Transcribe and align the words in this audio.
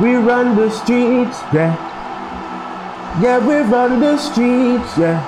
We 0.00 0.14
run 0.14 0.54
the 0.54 0.70
streets, 0.70 1.42
yeah. 1.52 1.74
Yeah, 3.20 3.44
we 3.44 3.56
run 3.66 3.98
the 3.98 4.16
streets, 4.16 4.96
yeah. 4.96 5.18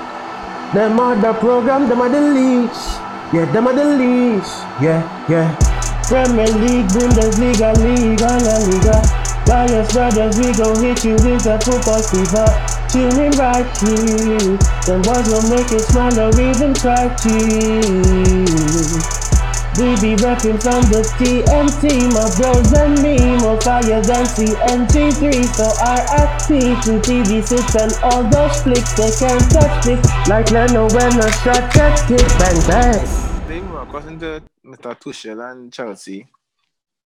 Them 0.73 0.97
are 0.97 1.15
the 1.15 1.33
program, 1.33 1.89
them 1.89 2.01
are 2.01 2.07
the 2.07 2.21
leads. 2.21 2.95
Yeah, 3.33 3.51
them 3.51 3.67
are 3.67 3.73
the 3.73 3.83
leads. 3.83 4.47
Yeah, 4.79 5.03
yeah. 5.27 5.51
Premier 6.07 6.47
League, 6.47 6.87
Bundesliga, 6.87 7.75
Liga, 7.83 8.31
La 8.47 8.55
Liga. 8.63 9.21
Dallas 9.45 9.91
Brothers, 9.91 10.37
we 10.37 10.53
gon' 10.53 10.81
hit 10.81 11.03
you 11.03 11.15
with 11.15 11.43
that 11.43 11.63
football 11.63 12.01
fever. 12.01 12.47
In 12.93 13.31
right 13.39 13.65
here. 13.79 14.57
Them 14.87 15.01
boys 15.01 15.27
will 15.27 15.49
make 15.49 15.71
you 15.71 15.79
smile 15.79 16.19
or 16.19 16.39
even 16.39 16.73
cry 16.73 17.07
cheese. 17.15 19.20
We 19.79 19.95
be 20.03 20.19
reppin' 20.19 20.59
from 20.59 20.83
the 20.91 20.99
TNT, 21.15 22.11
my 22.11 22.27
bros 22.35 22.73
and 22.75 22.99
me, 23.01 23.15
more 23.39 23.59
fire 23.61 24.01
than 24.03 24.25
CNC3. 24.27 25.45
So 25.47 25.63
RFP 25.79 26.83
to 26.83 26.99
TV6 26.99 27.55
and 27.79 27.93
all 28.03 28.23
those 28.29 28.61
flicks, 28.61 28.91
they 28.99 29.09
can't 29.15 29.41
touch 29.49 29.85
this. 29.85 30.27
Like 30.27 30.51
Leno 30.51 30.89
when 30.91 31.17
a 31.17 31.31
shot 31.39 31.73
gets 31.73 32.03
kick, 32.05 32.19
bang 32.37 32.59
bang. 32.67 33.47
They 33.47 33.61
were 33.61 33.81
according 33.81 34.19
to 34.19 34.43
Mr. 34.65 34.93
Tuchel 34.99 35.51
and 35.51 35.71
Chelsea. 35.71 36.27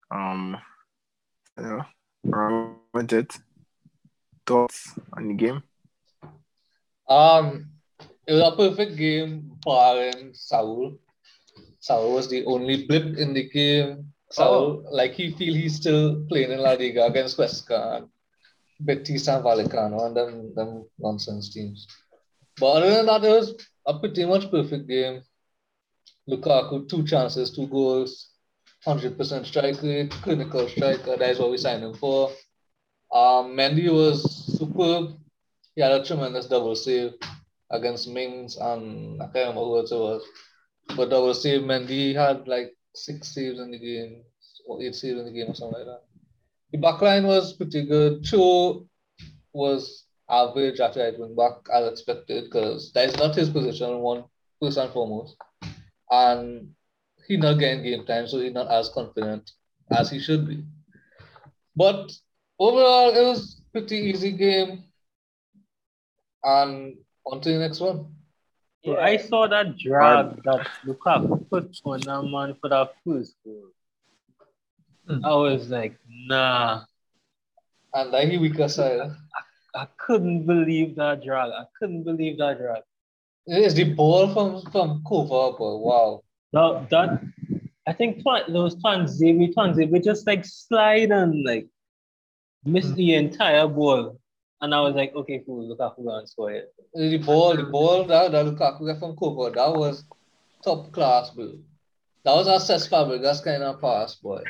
Um, 0.09 0.57
you 1.57 1.63
know, 1.63 1.85
around 2.31 3.11
it. 3.11 3.37
Thoughts 4.45 4.97
on 5.11 5.27
the 5.27 5.33
game? 5.33 5.63
Um, 7.09 7.69
it 8.25 8.33
was 8.33 8.53
a 8.53 8.55
perfect 8.55 8.95
game, 8.97 9.51
barring 9.65 10.33
Saul. 10.33 10.97
Saul 11.83 12.13
was 12.13 12.29
the 12.29 12.45
only 12.45 12.85
blip 12.85 13.17
in 13.17 13.33
the 13.33 13.49
game. 13.49 14.13
Saul, 14.31 14.85
like 14.89 15.11
he 15.15 15.31
feel 15.31 15.53
he's 15.53 15.75
still 15.75 16.25
playing 16.29 16.53
in 16.53 16.59
La 16.59 16.71
Liga 16.71 17.05
against 17.05 17.35
Huesca 17.37 17.97
and 17.97 18.07
Betis 18.79 19.27
and 19.27 19.43
Vallecano 19.43 20.05
and 20.05 20.15
them, 20.15 20.55
them 20.55 20.85
nonsense 20.97 21.53
teams. 21.53 21.85
But 22.57 22.77
other 22.77 22.89
than 22.89 23.05
that, 23.07 23.25
it 23.25 23.29
was 23.29 23.67
a 23.85 23.99
pretty 23.99 24.23
much 24.23 24.49
perfect 24.49 24.87
game. 24.87 25.23
Lukaku, 26.29 26.87
two 26.87 27.03
chances, 27.03 27.51
two 27.51 27.67
goals, 27.67 28.29
100% 28.87 29.45
strike 29.45 29.83
rate, 29.83 30.11
clinical 30.21 30.69
striker. 30.69 31.17
That 31.17 31.31
is 31.31 31.39
what 31.39 31.51
we 31.51 31.57
signed 31.57 31.83
him 31.83 31.95
for. 31.95 32.29
Um, 33.11 33.57
Mendy 33.57 33.91
was 33.91 34.23
superb. 34.57 35.17
He 35.75 35.81
had 35.81 35.91
a 35.91 36.05
tremendous 36.05 36.45
double 36.45 36.77
save 36.77 37.15
against 37.69 38.07
Mings 38.07 38.55
and 38.55 39.21
I 39.21 39.25
can't 39.25 39.49
remember 39.49 39.65
who 39.65 39.79
it 39.79 39.91
was. 39.91 40.23
But 40.95 41.09
double 41.09 41.33
save, 41.33 41.61
Mendy 41.61 42.13
had 42.13 42.47
like 42.47 42.75
six 42.93 43.29
saves 43.29 43.59
in 43.59 43.71
the 43.71 43.79
game, 43.79 44.23
or 44.67 44.81
eight 44.81 44.95
saves 44.95 45.19
in 45.19 45.25
the 45.25 45.31
game, 45.31 45.49
or 45.49 45.55
something 45.55 45.79
like 45.79 45.87
that. 45.87 46.03
The 46.71 46.77
backline 46.77 47.25
was 47.25 47.53
pretty 47.53 47.85
good. 47.85 48.23
Cho 48.23 48.87
was 49.53 50.05
average 50.29 50.79
after 50.79 51.03
I 51.03 51.11
went 51.17 51.37
back 51.37 51.53
as 51.73 51.91
expected 51.91 52.45
because 52.45 52.91
that 52.93 53.09
is 53.09 53.17
not 53.17 53.35
his 53.35 53.49
position, 53.49 53.99
one 53.99 54.25
first 54.61 54.77
and 54.77 54.91
foremost. 54.91 55.35
And 56.09 56.69
he 57.27 57.37
not 57.37 57.59
getting 57.59 57.83
game 57.83 58.05
time, 58.05 58.27
so 58.27 58.39
he's 58.39 58.53
not 58.53 58.69
as 58.69 58.89
confident 58.89 59.51
as 59.91 60.09
he 60.09 60.19
should 60.19 60.47
be. 60.47 60.63
But 61.75 62.11
overall, 62.59 63.09
it 63.09 63.23
was 63.23 63.61
pretty 63.71 63.97
easy 63.97 64.31
game. 64.31 64.83
And 66.43 66.97
on 67.25 67.41
to 67.41 67.51
the 67.51 67.59
next 67.59 67.79
one. 67.79 68.13
So 68.85 68.97
I 68.97 69.17
saw 69.17 69.47
that 69.47 69.77
drag 69.77 70.43
that 70.43 70.67
Lukaku 70.85 71.49
put 71.49 71.79
on 71.85 72.01
that 72.01 72.23
man 72.23 72.55
for 72.59 72.69
that 72.69 72.93
first 73.05 73.35
goal. 73.43 73.69
Hmm. 75.07 75.23
I 75.25 75.33
was 75.35 75.69
like, 75.69 75.97
nah. 76.05 76.83
And 77.93 78.11
like 78.11 78.29
he 78.29 78.37
weaker 78.37 78.67
side. 78.67 79.11
I 79.75 79.87
couldn't 79.97 80.45
believe 80.45 80.95
that 80.95 81.23
drag. 81.23 81.51
I 81.51 81.65
couldn't 81.79 82.03
believe 82.03 82.37
that 82.39 82.57
drag. 82.57 82.83
It 83.47 83.63
is 83.63 83.73
the 83.73 83.93
ball 83.93 84.27
from 84.33 84.61
from 84.71 85.01
Kova, 85.03 85.57
but 85.57 85.77
wow. 85.77 86.21
That, 86.51 86.89
that 86.89 87.21
I 87.87 87.93
think 87.93 88.23
Twan, 88.23 88.51
those 88.51 88.75
Tuanzebe, 88.75 89.53
Tuanzebe 89.53 90.03
just 90.03 90.27
like 90.27 90.45
slide 90.45 91.11
and 91.11 91.43
like 91.45 91.67
miss 92.65 92.87
hmm. 92.87 92.95
the 92.95 93.15
entire 93.15 93.67
ball. 93.67 94.19
And 94.63 94.73
I 94.73 94.79
was 94.79 94.95
like, 94.95 95.13
okay, 95.13 95.43
cool, 95.45 95.67
Lukaku 95.67 96.05
gonna 96.05 96.25
score 96.25 96.51
it. 96.51 96.73
The 96.93 97.17
ball, 97.17 97.57
the 97.57 97.63
ball 97.63 98.05
that, 98.05 98.31
that 98.31 98.45
Lukaku 98.45 98.87
got 98.87 98.97
from 98.97 99.13
Kova, 99.17 99.53
that 99.53 99.73
was 99.77 100.05
top 100.63 100.89
class, 100.93 101.31
bro. 101.31 101.51
That 102.23 102.33
was 102.33 102.47
a 102.47 102.73
Cesc 102.73 102.89
Fabregas 102.89 103.43
kind 103.43 103.61
of 103.61 103.81
pass, 103.81 104.15
boy. 104.15 104.41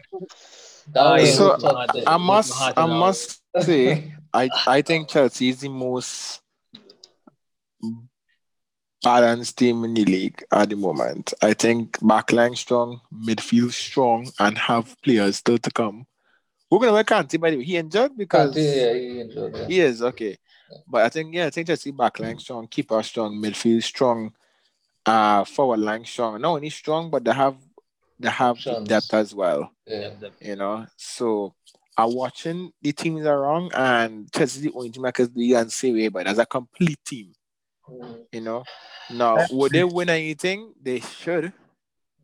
That 0.94 1.03
Oh, 1.03 1.13
was. 1.13 1.35
So 1.35 1.57
top. 1.57 1.90
I 2.06 2.18
must, 2.18 2.78
I 2.78 2.85
must 2.85 3.41
say, 3.62 4.13
I, 4.35 4.52
I 4.68 4.84
think 4.84 5.09
Chelsea 5.09 5.50
is 5.50 5.62
the 5.62 5.69
most 5.69 6.44
balanced 9.02 9.57
team 9.57 9.84
in 9.84 9.96
the 9.96 10.06
league 10.06 10.44
at 10.52 10.69
the 10.69 10.75
moment. 10.75 11.34
I 11.41 11.56
think 11.56 11.97
backline 12.02 12.56
strong, 12.56 13.02
midfield 13.12 13.73
strong, 13.73 14.29
and 14.40 14.59
have 14.59 14.96
players 15.02 15.38
still 15.38 15.57
to 15.57 15.72
come. 15.72 16.06
We're 16.73 16.79
gonna 16.79 16.94
work 16.94 17.07
Kante 17.07 17.39
by 17.39 17.51
the 17.51 17.57
way. 17.57 17.63
He 17.63 17.78
injured 17.78 18.17
because 18.17 18.56
Kante, 18.56 18.75
yeah, 18.78 18.94
he 18.94 19.19
enjoyed 19.19 19.56
it. 19.56 19.67
he 19.69 19.79
is 19.79 20.01
okay. 20.01 20.38
But 20.88 21.03
I 21.06 21.09
think 21.09 21.34
yeah, 21.35 21.45
I 21.45 21.50
think 21.51 21.67
Chelsea 21.67 21.91
backline 21.91 22.39
strong, 22.39 22.67
keeper 22.67 23.01
strong, 23.03 23.35
midfield 23.35 23.84
strong, 23.84 24.34
uh 25.06 25.44
forward 25.44 25.79
line 25.79 26.06
strong. 26.06 26.41
Not 26.41 26.56
only 26.56 26.69
strong, 26.69 27.09
but 27.09 27.23
they 27.23 27.34
have 27.34 27.57
they 28.19 28.29
have 28.29 28.57
the 28.63 28.72
Options. 28.72 28.88
depth 28.88 29.13
as 29.13 29.35
well. 29.35 29.72
Yeah. 29.88 30.09
You 30.41 30.56
know, 30.56 30.88
so 30.97 31.53
I'm 31.97 32.13
watching 32.16 32.72
the 32.81 32.91
teams 32.91 33.25
around 33.25 33.72
and 33.75 34.31
Chelsea 34.34 34.57
is 34.59 34.63
the 34.63 34.72
only 34.73 34.90
team 34.90 35.05
I 35.05 35.11
can 35.11 35.28
do 35.28 35.55
and 35.55 35.72
say 35.72 35.91
way, 35.91 36.07
but 36.07 36.28
as 36.28 36.40
a 36.40 36.45
complete 36.45 37.00
team, 37.05 37.34
Mm. 37.90 38.25
you 38.31 38.41
know. 38.41 38.63
Now, 39.11 39.45
would 39.51 39.73
they 39.73 39.84
win 39.84 40.09
anything? 40.09 40.73
They 40.81 41.01
should. 41.01 41.53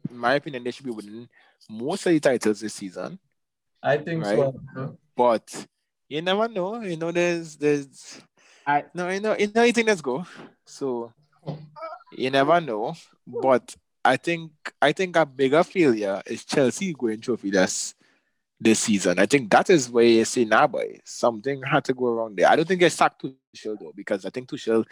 In 0.09 0.17
my 0.17 0.33
opinion, 0.35 0.63
they 0.63 0.71
should 0.71 0.85
be 0.85 0.91
winning 0.91 1.29
most 1.69 2.05
of 2.05 2.13
the 2.13 2.19
titles 2.19 2.61
this 2.61 2.73
season. 2.73 3.19
I 3.81 3.97
think 3.97 4.23
Right. 4.23 4.37
so. 4.75 4.97
But 5.15 5.67
you 6.07 6.21
never 6.21 6.47
know. 6.47 6.81
You 6.81 6.97
know, 6.97 7.11
there's 7.11 7.55
there's 7.57 8.21
I- 8.65 8.85
no, 8.93 9.09
you 9.09 9.19
know, 9.19 9.35
you 9.37 9.47
know 9.53 9.61
anything 9.61 9.85
let's 9.85 10.01
go. 10.01 10.25
So 10.65 11.13
you 12.11 12.29
never 12.29 12.59
know. 12.61 12.95
But 13.25 13.75
I 14.03 14.17
think 14.17 14.51
I 14.81 14.91
think 14.91 15.15
a 15.15 15.25
bigger 15.25 15.63
failure 15.63 16.21
is 16.25 16.45
Chelsea 16.45 16.93
going 16.93 17.21
trophy 17.21 17.49
this 17.51 17.95
this 18.59 18.79
season. 18.81 19.19
I 19.19 19.25
think 19.25 19.49
that 19.51 19.69
is 19.69 19.89
where 19.89 20.05
you 20.05 20.25
say 20.25 20.45
nah 20.45 20.67
boy, 20.67 20.99
something 21.05 21.61
had 21.63 21.85
to 21.85 21.93
go 21.93 22.11
wrong 22.13 22.35
there. 22.35 22.49
I 22.49 22.55
don't 22.55 22.67
think 22.67 22.81
they 22.81 22.89
sacked 22.89 23.23
Tuchel 23.23 23.79
though, 23.79 23.93
because 23.95 24.25
I 24.25 24.29
think 24.29 24.49
Tuchel 24.49 24.85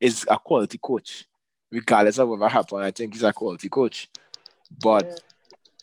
is 0.00 0.26
a 0.28 0.38
quality 0.38 0.78
coach. 0.78 1.26
Regardless 1.72 2.18
of 2.18 2.28
whatever 2.28 2.48
happened, 2.48 2.84
I 2.84 2.90
think 2.90 3.14
he's 3.14 3.22
a 3.22 3.32
quality 3.32 3.68
coach. 3.68 4.08
But 4.82 5.20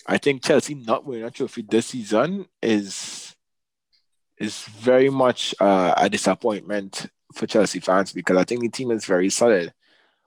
I 0.08 0.18
think 0.18 0.44
Chelsea 0.44 0.76
not 0.76 1.06
winning 1.06 1.26
a 1.26 1.32
trophy 1.32 1.62
this 1.62 1.88
season 1.88 2.46
is 2.62 3.36
is 4.38 4.64
very 4.64 5.10
much 5.10 5.54
uh, 5.60 5.94
a 5.98 6.10
disappointment 6.10 7.08
for 7.36 7.46
Chelsea 7.46 7.80
fans 7.80 8.12
because 8.12 8.38
I 8.38 8.44
think 8.44 8.62
the 8.62 8.70
team 8.70 8.90
is 8.92 9.06
very 9.06 9.30
solid. 9.30 9.72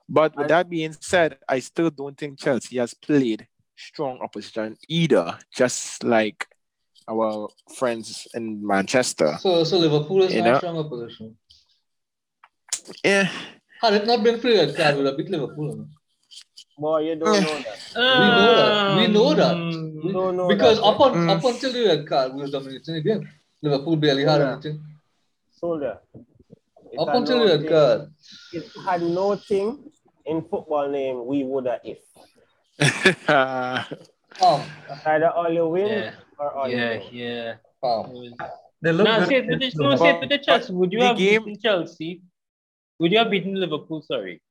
But 0.07 0.35
with 0.37 0.47
that 0.47 0.69
being 0.69 0.93
said, 1.01 1.37
I 1.49 1.59
still 1.59 1.89
don't 1.89 2.17
think 2.17 2.39
Chelsea 2.39 2.77
has 2.77 2.93
played 2.93 3.47
strong 3.75 4.19
opposition 4.21 4.77
either, 4.87 5.37
just 5.53 6.03
like 6.03 6.47
our 7.09 7.49
friends 7.75 8.27
in 8.33 8.65
Manchester. 8.65 9.35
So, 9.39 9.63
so 9.63 9.77
Liverpool 9.77 10.23
is 10.23 10.33
You 10.33 10.43
not 10.43 10.51
know? 10.51 10.57
strong 10.59 10.77
opposition. 10.77 11.35
Yeah, 13.03 13.29
Had 13.81 13.93
it 13.95 14.07
not 14.07 14.23
been 14.23 14.39
for 14.39 14.47
the 14.47 14.57
red 14.57 14.75
card, 14.75 14.95
we 14.95 15.01
would 15.01 15.07
have 15.07 15.17
beat 15.17 15.29
Liverpool. 15.29 15.87
No? 16.77 16.81
Boy, 16.81 16.99
you 17.01 17.15
don't 17.15 17.41
know 17.41 17.57
that. 17.59 17.77
We 17.95 18.27
know 18.27 18.55
that. 18.55 18.97
We 18.97 19.07
know 19.07 19.33
that. 19.33 19.51
Um, 19.51 20.01
We- 20.03 20.11
don't 20.13 20.47
because 20.47 20.77
that, 20.77 20.83
up, 20.85 20.99
on, 20.99 21.13
Mm. 21.13 21.29
up 21.37 21.43
until 21.43 21.71
the 21.73 21.85
red 21.85 22.07
card, 22.07 22.33
we 22.35 22.41
was 22.41 22.51
dominating 22.51 22.95
the 22.95 23.01
game. 23.01 23.29
Liverpool 23.61 23.95
barely 23.95 24.23
had 24.23 24.41
Yeah. 24.41 24.51
anything. 24.53 24.83
Soldier. 25.51 25.99
It 26.91 26.99
Up 26.99 27.07
had 27.07 27.17
until 27.17 27.39
the 27.39 27.45
red 27.45 27.61
nothing- 27.61 27.69
card. 27.69 28.11
It 28.53 28.65
had 28.85 29.01
no 29.01 29.35
thing 29.35 29.91
in 30.25 30.41
football 30.43 30.87
name 30.89 31.25
we 31.25 31.43
would 31.43 31.65
have 31.65 31.81
if. 31.83 31.99
Um, 34.43 34.61
Either 35.05 35.29
all 35.29 35.49
you 35.49 35.65
win 35.69 35.87
Yeah. 35.87 36.11
or 36.37 36.51
all 36.57 36.67
yeah, 36.69 36.93
you 36.95 36.99
lose. 36.99 37.11
yeah. 37.13 37.53
um, 37.81 38.11
They 38.81 38.91
look 38.91 39.07
No, 39.07 39.19
good 39.19 39.27
say 39.29 39.35
it 39.37 39.47
with 39.47 39.59
the, 39.61 39.71
no, 39.81 39.89
the 39.91 39.97
say 39.97 40.09
it 40.19 40.29
the 40.29 40.37
Chelsea. 40.39 40.73
Would 40.73 40.91
you 40.91 41.01
have 41.01 41.15
game- 41.17 41.43
beaten 41.45 41.61
Chelsea? 41.61 42.21
Would 42.99 43.11
you 43.13 43.17
have 43.19 43.31
beaten 43.31 43.55
Liverpool? 43.55 44.01
Sorry. 44.01 44.41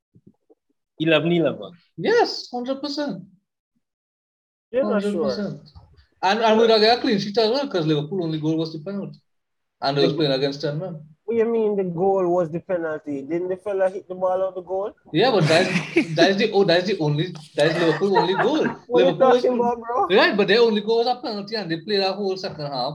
11 1.00 1.32
11. 1.32 1.70
yes, 1.96 2.48
100%. 2.52 3.24
You're 4.70 4.84
not 4.90 5.02
100%. 5.02 5.12
sure. 5.12 5.60
And, 6.22 6.38
and 6.40 6.58
we'd 6.58 6.70
have 6.70 6.80
got 6.80 6.98
a 6.98 7.00
clean 7.00 7.18
sheet 7.18 7.36
as 7.38 7.50
well 7.50 7.66
because 7.66 7.86
Liverpool 7.86 8.24
only 8.24 8.40
goal 8.40 8.56
was 8.56 8.72
the 8.72 8.78
penalty. 8.80 9.18
And 9.82 9.96
they 9.96 10.04
was 10.04 10.14
playing 10.14 10.32
against 10.32 10.62
10 10.62 10.78
men. 10.78 11.02
What 11.24 11.34
do 11.34 11.38
you 11.38 11.44
mean 11.50 11.76
the 11.76 11.84
goal 11.84 12.28
was 12.34 12.50
the 12.50 12.60
penalty? 12.60 13.22
Didn't 13.22 13.48
the 13.48 13.56
fella 13.56 13.88
hit 13.90 14.08
the 14.08 14.14
ball 14.14 14.42
out 14.42 14.54
the 14.54 14.62
goal? 14.62 14.92
Yeah, 15.12 15.30
but 15.30 15.44
that's 15.44 15.70
that's 16.14 16.36
the 16.36 16.50
oh 16.52 16.64
that's 16.64 16.86
the 16.86 16.98
only 16.98 17.34
that's 17.56 17.78
Liverpool 17.78 18.18
only 18.18 18.34
goal. 18.42 18.66
What 18.86 19.02
are 19.02 19.06
you 19.06 19.12
Liverpool 19.12 19.28
was, 19.30 19.42
talking 19.42 19.58
about, 19.58 19.80
bro? 19.80 20.16
right, 20.16 20.36
but 20.36 20.48
their 20.48 20.60
only 20.60 20.82
goal 20.82 20.98
was 20.98 21.06
a 21.06 21.16
penalty 21.22 21.56
and 21.56 21.70
they 21.70 21.80
played 21.80 22.00
that 22.02 22.14
whole 22.14 22.36
second 22.36 22.66
half 22.66 22.94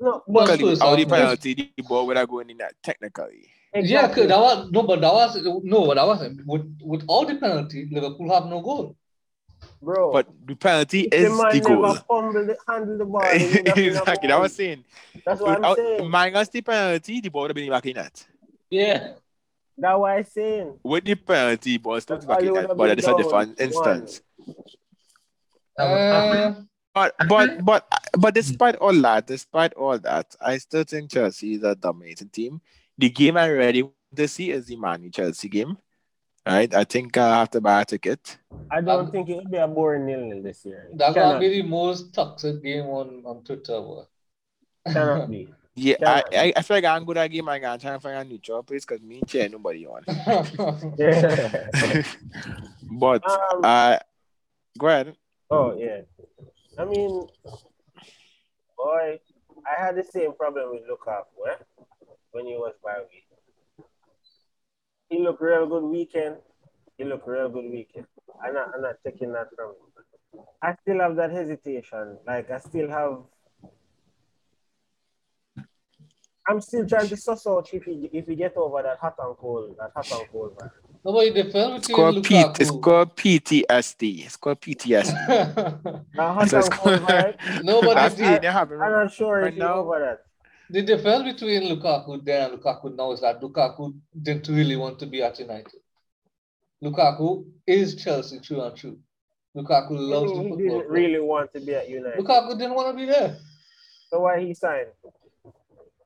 No, 0.00 0.22
But 0.26 0.32
but 0.32 0.46
Technically, 0.46 0.70
first 0.72 0.82
out 0.82 0.88
off, 0.88 0.96
the 0.98 1.04
this- 1.04 1.12
penalty, 1.18 1.72
the 1.76 1.82
ball 1.82 2.06
would 2.06 2.16
have 2.16 2.28
gone 2.28 2.48
in 2.50 2.56
that 2.58 2.72
technically. 2.82 3.48
Yeah, 3.74 3.80
exactly. 3.80 4.26
that 4.26 4.38
was 4.38 4.70
no, 4.70 4.82
but 4.82 5.00
that 5.00 5.12
was 5.12 5.36
no, 5.62 5.86
but 5.86 5.94
that 5.94 6.06
wasn't. 6.06 6.46
With 6.46 6.78
with 6.82 7.04
all 7.06 7.26
the 7.26 7.36
penalty, 7.36 7.88
Liverpool 7.90 8.32
have 8.32 8.46
no 8.46 8.60
goal. 8.62 8.96
bro. 9.82 10.12
But 10.12 10.26
the 10.46 10.54
penalty 10.54 11.00
if 11.02 11.14
is 11.14 11.36
the 11.36 11.42
man 11.42 11.52
the 11.52 11.60
goal. 11.60 11.82
never 11.82 11.98
fumble 12.08 12.46
the, 12.46 12.56
handle 12.66 12.98
the 12.98 13.04
ball. 13.04 13.22
he 13.26 13.44
would 13.44 13.66
have 13.66 13.74
been 13.74 13.84
a 13.84 13.98
exactly. 14.00 14.28
That 14.28 14.40
was 14.40 14.54
saying. 14.54 14.84
That's 15.24 15.40
what 15.40 15.64
I'm 15.64 15.74
saying. 15.76 16.10
minus 16.10 16.48
the 16.48 16.62
penalty, 16.62 17.20
the 17.20 17.28
ball 17.28 17.42
would 17.42 17.50
have 17.50 17.56
been 17.56 17.70
back 17.70 17.86
in 17.86 17.96
net. 17.96 18.26
Yeah. 18.70 19.12
That's 19.76 19.98
what 19.98 20.10
I'm 20.10 20.24
saying. 20.24 20.78
With 20.82 21.04
the 21.04 21.14
penalty, 21.14 21.76
ball 21.78 22.00
still 22.00 22.18
back 22.18 22.40
in 22.40 22.48
it 22.48 22.52
would 22.52 22.68
But 22.68 22.76
been 22.76 22.88
that 22.88 22.98
is 22.98 23.04
a 23.04 23.08
down 23.08 23.16
different 23.16 23.60
instance. 23.60 24.22
Uh, 25.78 26.54
But 26.94 27.14
but 27.28 27.64
but 27.64 27.86
but 28.18 28.34
despite 28.34 28.74
all 28.76 28.92
that, 29.02 29.26
despite 29.26 29.72
all 29.74 29.98
that, 30.00 30.34
I 30.40 30.58
still 30.58 30.82
think 30.82 31.12
Chelsea 31.12 31.54
is 31.54 31.62
a 31.62 31.76
dominating 31.76 32.30
team. 32.30 32.60
The 32.98 33.10
game 33.10 33.36
I'm 33.36 33.52
ready 33.52 33.84
to 34.16 34.28
see 34.28 34.50
is 34.50 34.66
the 34.66 34.76
Man 34.76 35.02
U 35.04 35.10
Chelsea 35.10 35.48
game. 35.48 35.78
Right? 36.46 36.72
I 36.74 36.84
think 36.84 37.16
I 37.16 37.38
have 37.38 37.50
to 37.50 37.60
buy 37.60 37.82
a 37.82 37.84
ticket. 37.84 38.38
I 38.70 38.80
don't 38.80 39.06
Um, 39.06 39.10
think 39.12 39.28
it'll 39.28 39.44
be 39.48 39.58
a 39.58 39.68
boring 39.68 40.06
nil 40.06 40.20
nil 40.20 40.42
this 40.42 40.64
year. 40.64 40.88
That 40.94 41.14
will 41.14 41.38
be 41.38 41.60
the 41.60 41.62
most 41.62 42.14
toxic 42.14 42.62
game 42.62 42.86
on 42.86 43.22
on 43.26 43.44
Twitter. 43.44 43.80
Boy. 43.80 44.02
cannot 44.90 45.30
be. 45.30 45.48
Yeah, 45.78 45.94
I, 46.04 46.22
Yeah. 46.32 46.42
I, 46.42 46.52
I 46.56 46.62
feel 46.62 46.76
like 46.78 46.84
I'm 46.86 47.04
good 47.04 47.18
at 47.18 47.28
game. 47.30 47.48
I'm 47.48 47.60
gonna 47.60 47.78
try 47.78 47.92
and 47.92 48.02
find 48.02 48.16
a 48.18 48.24
neutral 48.24 48.64
place 48.64 48.84
because 48.84 49.00
me 49.00 49.18
and 49.20 49.28
Chair 49.28 49.48
nobody 49.48 49.86
on. 49.86 50.02
Yeah. 50.98 52.02
but 52.98 53.22
um, 53.30 53.60
uh 53.62 53.98
go 54.76 54.86
ahead. 54.88 55.14
oh 55.50 55.76
yeah. 55.78 56.00
I 56.78 56.84
mean, 56.84 57.28
boy, 58.76 59.20
I 59.66 59.74
had 59.86 59.94
the 59.94 60.02
same 60.02 60.32
problem 60.34 60.70
with 60.72 60.82
Lukaku 60.90 61.46
eh? 61.46 61.62
When 62.32 62.46
he 62.46 62.52
was 62.54 62.74
by 62.84 62.94
me. 63.10 63.84
He 65.10 65.18
looked 65.20 65.40
real 65.40 65.66
good 65.66 65.84
weekend. 65.84 66.36
He 66.98 67.04
looked 67.04 67.26
real 67.26 67.48
good 67.48 67.70
weekend. 67.70 68.06
I'm 68.44 68.54
not, 68.54 68.68
I'm 68.74 68.82
not 68.82 68.96
taking 69.04 69.32
that 69.32 69.48
from 69.56 69.70
him. 69.70 70.44
I 70.62 70.74
still 70.82 71.00
have 71.00 71.16
that 71.16 71.30
hesitation. 71.30 72.18
Like 72.26 72.50
I 72.50 72.58
still 72.58 72.88
have. 72.90 73.18
I'm 76.46 76.60
still 76.62 76.86
trying 76.86 77.08
to 77.08 77.16
suss 77.16 77.46
out 77.46 77.68
if 77.72 77.84
he 77.84 78.08
if 78.12 78.26
he 78.26 78.34
get 78.34 78.56
over 78.56 78.82
that 78.82 78.98
hot 78.98 79.14
and 79.18 79.36
cold, 79.36 79.76
that 79.78 79.90
hot 79.94 80.10
and 80.20 80.28
cold 80.32 80.56
man. 80.60 80.70
no, 81.04 81.12
but 81.12 81.26
It's 81.36 81.88
called 81.88 82.24
P 82.24 82.38
it's 82.58 82.70
called 82.70 83.16
PTSD. 83.16 84.24
It's 84.26 84.36
called 84.36 84.60
PTSD. 84.60 86.04
That 86.14 86.34
hot 86.34 86.48
So 86.48 86.58
it's 86.58 86.68
and 86.68 86.76
cold 86.78 87.00
called- 87.00 87.10
vibe. 87.36 87.64
no, 87.64 87.80
but 87.82 87.94
That's 87.94 88.14
the, 88.14 88.22
the 88.24 88.38
they 88.42 88.46
have 88.48 88.70
it 88.72 88.76
I'm 88.76 88.92
not 88.92 89.12
sure 89.12 89.38
Right 89.40 89.48
if 89.48 89.54
he's 89.54 89.60
now- 89.62 89.74
over 89.74 89.98
that. 90.00 90.20
The 90.70 90.82
difference 90.82 91.24
between 91.32 91.62
Lukaku 91.62 92.24
then 92.24 92.50
and 92.50 92.60
Lukaku 92.62 92.94
now 92.94 93.12
is 93.12 93.20
that 93.20 93.40
Lukaku 93.40 93.94
didn't 94.22 94.48
really 94.48 94.76
want 94.76 94.98
to 95.00 95.06
be 95.06 95.22
at 95.22 95.38
United. 95.38 95.80
Lukaku 96.82 97.44
is 97.66 97.96
Chelsea 97.96 98.38
true 98.40 98.60
and 98.62 98.76
true. 98.76 98.98
Lukaku 99.56 99.90
loves 99.92 100.32
mean, 100.32 100.36
the 100.36 100.42
he 100.42 100.48
football. 100.50 100.78
didn't 100.80 100.90
really 100.92 101.20
want 101.20 101.52
to 101.54 101.60
be 101.60 101.74
at 101.74 101.88
United. 101.88 102.18
Lukaku 102.20 102.58
didn't 102.58 102.74
want 102.74 102.90
to 102.90 102.96
be 102.96 103.06
there. 103.06 103.36
So 104.10 104.20
why 104.20 104.40
he 104.40 104.54
signed? 104.54 104.88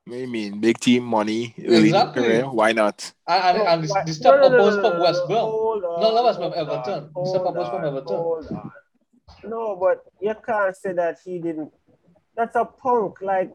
What 0.05 0.15
do 0.15 0.17
you 0.17 0.27
mean? 0.27 0.59
Big 0.59 0.79
team 0.79 1.03
money. 1.03 1.53
Really 1.57 1.85
Exactly. 1.89 2.23
career, 2.23 2.43
Why 2.49 2.73
not? 2.73 3.13
And, 3.27 3.43
and, 3.43 3.57
No, 3.57 3.65
and 3.67 3.83
the, 3.83 3.87
why- 3.87 4.03
the 4.03 4.13
step 4.13 4.33
no, 4.35 4.39
no, 4.41 4.45
up 4.47 4.51
no, 4.51 4.63
was 4.65 4.75
no, 4.75 4.81
from 4.81 4.97
no, 4.97 5.03
West 5.03 5.21
no, 5.21 5.27
Brom. 5.27 6.01
No, 6.01 6.15
that 6.15 6.23
was 6.23 6.35
from 6.37 6.53
Everton. 6.55 7.09
on, 7.15 7.23
The 7.23 7.29
step 7.29 7.45
up 7.45 7.55
was 7.55 7.69
from 7.69 7.85
Everton. 7.85 9.49
No, 9.49 9.75
but 9.75 10.03
you 10.19 10.33
can't 10.45 10.75
say 10.75 10.93
that 10.93 11.19
he 11.23 11.39
didn't. 11.39 11.71
That's 12.35 12.55
a 12.55 12.65
punk. 12.65 13.21
Like 13.21 13.51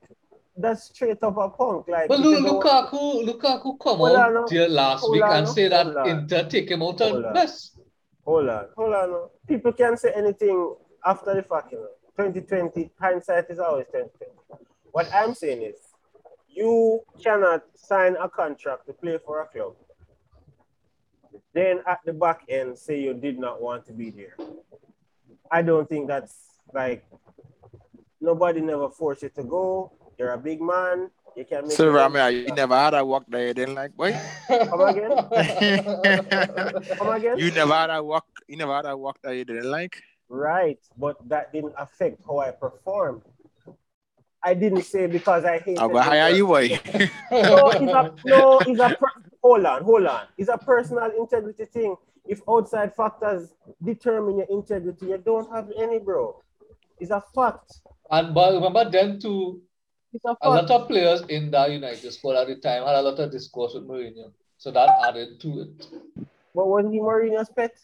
that's 0.60 0.84
straight 0.84 1.22
up 1.22 1.36
a 1.36 1.48
punk. 1.48 1.86
Like 1.88 2.08
But 2.08 2.18
if 2.20 2.24
you 2.24 2.30
Lu- 2.38 2.42
don't- 2.42 2.62
Lukaku, 2.62 3.24
Lukaku 3.26 3.78
come 3.78 4.00
out 4.02 4.16
on, 4.16 4.34
no. 4.34 4.66
last 4.68 5.00
Hold 5.00 5.12
week 5.12 5.22
on, 5.24 5.36
and 5.36 5.48
say 5.48 5.68
that 5.68 5.86
Inter 6.06 6.48
take 6.48 6.70
him 6.70 6.82
out 6.82 7.00
on 7.00 7.24
on. 7.24 7.32
best. 7.34 7.78
Hold 8.24 8.48
on, 8.48 8.66
hold 8.76 8.94
on. 8.94 9.10
no. 9.10 9.30
People 9.46 9.72
can 9.72 9.96
say 9.96 10.12
anything 10.14 10.74
after 11.04 11.34
the 11.34 11.42
fact. 11.42 11.72
You 11.72 11.78
know, 11.78 11.88
2020 12.16 12.90
hindsight 13.00 13.46
is 13.48 13.58
always 13.58 13.86
2020. 13.86 14.32
What 14.90 15.08
I'm 15.14 15.34
saying 15.34 15.62
is, 15.62 15.76
you 16.48 17.00
cannot 17.22 17.62
sign 17.76 18.16
a 18.20 18.28
contract 18.28 18.86
to 18.86 18.92
play 18.92 19.18
for 19.24 19.40
a 19.42 19.46
club. 19.46 19.74
Then 21.54 21.80
at 21.86 22.00
the 22.04 22.12
back 22.12 22.42
end, 22.48 22.76
say 22.78 23.00
you 23.00 23.14
did 23.14 23.38
not 23.38 23.62
want 23.62 23.86
to 23.86 23.92
be 23.92 24.10
there. 24.10 24.36
I 25.50 25.62
don't 25.62 25.88
think 25.88 26.08
that's 26.08 26.34
like 26.74 27.04
nobody 28.20 28.60
never 28.60 28.90
forced 28.90 29.22
you 29.22 29.28
to 29.30 29.44
go. 29.44 29.92
You're 30.18 30.32
a 30.32 30.38
big 30.38 30.60
man. 30.60 31.10
You 31.36 31.44
can 31.44 31.62
make. 31.62 31.72
So 31.72 31.84
your 31.84 32.00
own 32.00 32.12
Rami, 32.12 32.36
you 32.40 32.52
never 32.54 32.74
had 32.74 32.94
a 32.94 33.04
walk 33.04 33.24
there, 33.28 33.46
you 33.48 33.54
didn't 33.54 33.76
like 33.76 33.96
boy? 33.96 34.18
Come 34.48 34.80
again? 34.80 35.10
Come 36.98 37.08
again? 37.10 37.38
You 37.38 37.50
never 37.52 37.74
had 37.74 37.90
a 37.90 38.02
walk 38.02 38.26
you 38.48 38.56
never 38.56 38.74
had 38.74 38.86
a 38.86 38.96
walk 38.96 39.18
that 39.22 39.36
you 39.36 39.44
didn't 39.44 39.70
like? 39.70 40.02
Right, 40.28 40.78
but 40.96 41.16
that 41.28 41.52
didn't 41.52 41.74
affect 41.78 42.20
how 42.26 42.38
I 42.38 42.50
performed. 42.50 43.22
I 44.42 44.54
didn't 44.54 44.82
say 44.82 45.06
because 45.06 45.44
I 45.44 45.58
hate. 45.58 45.78
I'll 45.78 45.88
go 45.88 46.00
hire 46.00 46.30
you 46.34 46.46
boy. 46.46 46.68
No, 47.30 47.70
it's 47.70 47.80
a 47.80 48.14
no. 48.24 48.60
It's 48.60 48.80
a 48.80 48.96
per- 48.96 49.22
hold 49.42 49.64
on, 49.64 49.82
hold 49.84 50.06
on. 50.06 50.26
It's 50.36 50.48
a 50.48 50.58
personal 50.58 51.10
integrity 51.18 51.64
thing. 51.66 51.96
If 52.24 52.40
outside 52.48 52.94
factors 52.94 53.54
determine 53.82 54.38
your 54.38 54.46
integrity, 54.50 55.06
you 55.06 55.18
don't 55.18 55.50
have 55.52 55.70
any, 55.78 55.98
bro. 55.98 56.40
It's 57.00 57.10
a 57.10 57.22
fact. 57.34 57.80
and 58.10 58.34
but 58.34 58.54
remember 58.54 58.88
then 58.90 59.18
too, 59.20 59.62
It's 59.62 59.67
a 60.24 60.36
a 60.42 60.48
lot 60.48 60.70
of 60.70 60.88
players 60.88 61.22
in 61.28 61.50
that 61.50 61.70
United 61.70 62.12
squad 62.12 62.36
at 62.36 62.46
the 62.48 62.56
time 62.56 62.84
had 62.84 62.96
a 62.96 63.02
lot 63.02 63.18
of 63.18 63.30
discourse 63.30 63.74
with 63.74 63.86
Mourinho. 63.86 64.32
So 64.56 64.70
that 64.70 64.88
added 65.06 65.40
to 65.40 65.60
it. 65.60 65.86
But 66.54 66.66
was 66.66 66.86
he 66.90 66.98
Mourinho's 66.98 67.50
pet? 67.54 67.76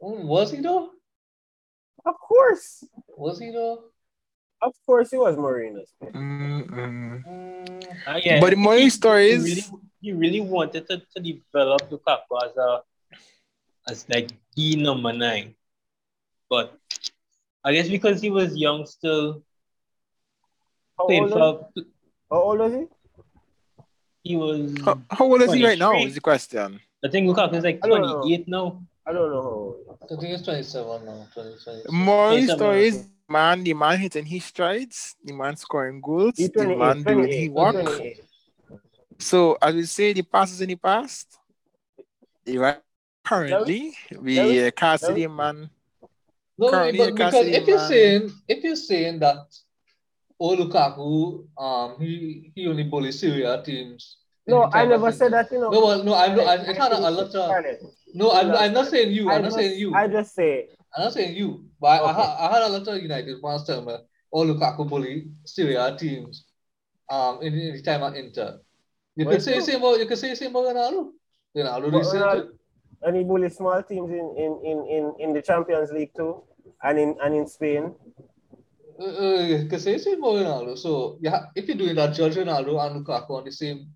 Hmm, 0.00 0.26
was 0.26 0.50
he 0.52 0.60
though? 0.60 0.90
Of 2.06 2.14
course, 2.18 2.84
Was 3.16 3.38
he 3.38 3.50
though? 3.50 3.84
of 4.60 4.74
course, 4.86 5.10
he 5.10 5.18
was 5.18 5.36
Mourinho's 5.36 5.92
pet. 6.00 6.12
Mm-mm. 6.12 7.22
Hmm. 7.24 7.78
Uh, 8.06 8.20
yeah. 8.22 8.40
But 8.40 8.50
the 8.50 8.56
more 8.56 8.76
he, 8.76 8.90
story 8.90 9.28
he 9.28 9.32
is 9.32 9.44
really, 9.44 9.82
he 10.00 10.12
really 10.12 10.40
wanted 10.40 10.86
to, 10.88 10.98
to 10.98 11.20
develop 11.20 11.88
Lukaku 11.90 12.36
as 12.44 12.56
a 12.56 12.82
as 13.88 14.06
like 14.08 14.30
the 14.56 14.76
number 14.76 15.12
nine. 15.12 15.54
But 16.48 16.78
I 17.64 17.72
guess 17.72 17.88
because 17.88 18.20
he 18.20 18.30
was 18.30 18.56
young 18.56 18.86
still 18.86 19.42
How 20.98 21.06
playing 21.06 21.22
old, 21.24 21.32
was, 21.32 21.68
for 21.74 21.84
how 22.30 22.42
old 22.42 22.58
was 22.60 22.72
he? 22.72 22.86
he 24.22 24.36
was 24.36 24.74
how, 24.84 25.00
how 25.10 25.24
old 25.26 25.42
is 25.42 25.52
he 25.52 25.64
right 25.64 25.78
now? 25.78 25.94
Is 25.94 26.14
the 26.14 26.20
question. 26.20 26.80
I 27.04 27.08
think 27.08 27.28
Lukaku 27.28 27.54
is 27.54 27.64
like 27.64 27.80
I 27.82 27.88
don't 27.88 28.02
know. 28.02 28.20
28 28.22 28.48
now. 28.48 28.82
I 29.06 29.12
don't 29.12 29.30
know. 29.30 29.76
I 30.02 30.06
think 30.06 30.22
it's 30.22 30.42
27 30.42 31.04
now. 31.04 31.26
20, 31.34 31.50
27. 31.62 31.82
More 31.90 32.32
Yes, 32.32 32.50
I'm 32.50 32.56
story 32.56 32.76
not 32.76 32.86
is 32.86 33.08
man, 33.28 33.64
the 33.64 33.74
man 33.74 33.98
hitting 33.98 34.24
his 34.24 34.44
strides, 34.44 35.14
the 35.22 35.34
man 35.34 35.56
scoring 35.56 36.00
goals, 36.00 36.36
the 36.36 36.76
man 36.76 37.02
doing 37.02 37.30
his 37.30 37.50
work. 37.50 37.86
So 39.18 39.58
as 39.60 39.74
we 39.74 39.84
say, 39.84 40.12
the 40.14 40.22
past 40.22 40.54
is 40.54 40.60
in 40.62 40.68
the 40.68 40.76
past. 40.76 41.38
Right 42.46 42.78
currently, 43.24 43.94
we 44.20 44.34
There 44.36 44.68
uh, 44.68 44.70
can't 44.70 45.00
see 45.00 45.12
the 45.12 45.28
man. 45.28 45.70
No, 46.56 46.70
Currently, 46.70 46.98
but 46.98 47.14
because 47.14 47.34
if 47.34 47.66
you're 47.66 47.78
man. 47.78 47.88
saying 47.88 48.32
if 48.46 48.62
you're 48.62 48.76
saying 48.76 49.18
that 49.20 49.38
oh 50.40 50.56
Lukaku, 50.56 51.46
um, 51.58 51.96
he 52.00 52.52
he 52.54 52.66
only 52.66 52.84
bullies 52.84 53.18
Serie 53.20 53.44
A 53.44 53.62
teams. 53.62 54.18
No, 54.46 54.64
I 54.72 54.84
never 54.84 55.10
said 55.10 55.32
that. 55.32 55.50
You 55.50 55.60
know. 55.60 55.70
No, 55.70 55.80
well, 55.86 56.04
no, 56.04 56.14
I'm 56.14 56.36
not. 56.36 56.46
I, 56.46 56.56
Scarlett, 56.62 56.68
it 56.68 56.76
had 56.76 56.92
a, 56.92 56.96
a 56.96 57.24
think- 57.24 57.34
lot 57.34 57.56
of. 57.64 57.76
No, 58.16 58.30
I'm, 58.32 58.50
I'm 58.52 58.72
not 58.72 58.86
saying 58.88 59.10
you. 59.12 59.28
I 59.30 59.36
I'm 59.36 59.42
not 59.42 59.48
just, 59.48 59.56
saying 59.56 59.78
you. 59.78 59.94
I 59.94 60.06
just 60.06 60.34
say 60.34 60.68
I'm 60.96 61.04
not 61.04 61.12
saying 61.14 61.34
you. 61.36 61.64
But 61.80 61.86
I, 61.88 62.04
I, 62.04 62.12
had, 62.12 62.36
I 62.38 62.52
had 62.54 62.62
a 62.62 62.68
lot 62.68 62.86
of 62.88 63.02
United 63.02 63.36
fans 63.42 63.64
tell 63.66 63.82
me, 63.84 63.94
oh 64.32 64.44
Lukaku 64.44 64.88
bully 64.88 65.28
Serie 65.44 65.74
A 65.76 65.96
teams, 65.96 66.44
um, 67.10 67.40
in, 67.42 67.54
in 67.54 67.74
the 67.74 67.82
time 67.82 68.02
at 68.02 68.14
Inter. 68.16 68.60
You 69.16 69.24
Well, 69.24 69.34
could 69.34 69.42
say 69.42 69.58
same 69.60 69.78
about 69.80 69.98
you 69.98 70.06
can 70.06 70.16
say 70.16 70.34
same 70.34 70.50
about 70.50 70.74
Ronaldo. 70.76 71.10
Ronaldo 71.56 71.90
But 71.90 71.98
the 71.98 72.04
same 72.04 72.20
Ronaldo- 72.22 72.40
thing. 72.48 72.58
and 73.02 73.16
he 73.16 73.24
bullied 73.24 73.52
small 73.52 73.82
teams 73.82 74.10
in, 74.10 74.34
in, 74.38 74.60
in, 74.64 74.86
in, 74.96 75.14
in 75.18 75.32
the 75.32 75.42
Champions 75.42 75.90
League 75.90 76.12
too, 76.16 76.42
and 76.82 76.98
in 76.98 77.16
and 77.24 77.34
in 77.34 77.46
Spain. 77.46 77.94
Uh, 78.98 79.04
uh, 79.04 79.40
you 79.42 79.66
could 79.66 79.80
say 79.80 79.98
same 79.98 80.18
about 80.22 80.34
Ronaldo. 80.36 80.78
So 80.78 81.18
yeah, 81.20 81.46
if 81.56 81.66
you're 81.68 81.76
doing 81.76 81.96
that, 81.96 82.14
judge 82.14 82.34
Ronaldo 82.36 82.78
and 82.84 83.04
Lukaku 83.04 83.30
on 83.30 83.44
the 83.44 83.52
same 83.52 83.88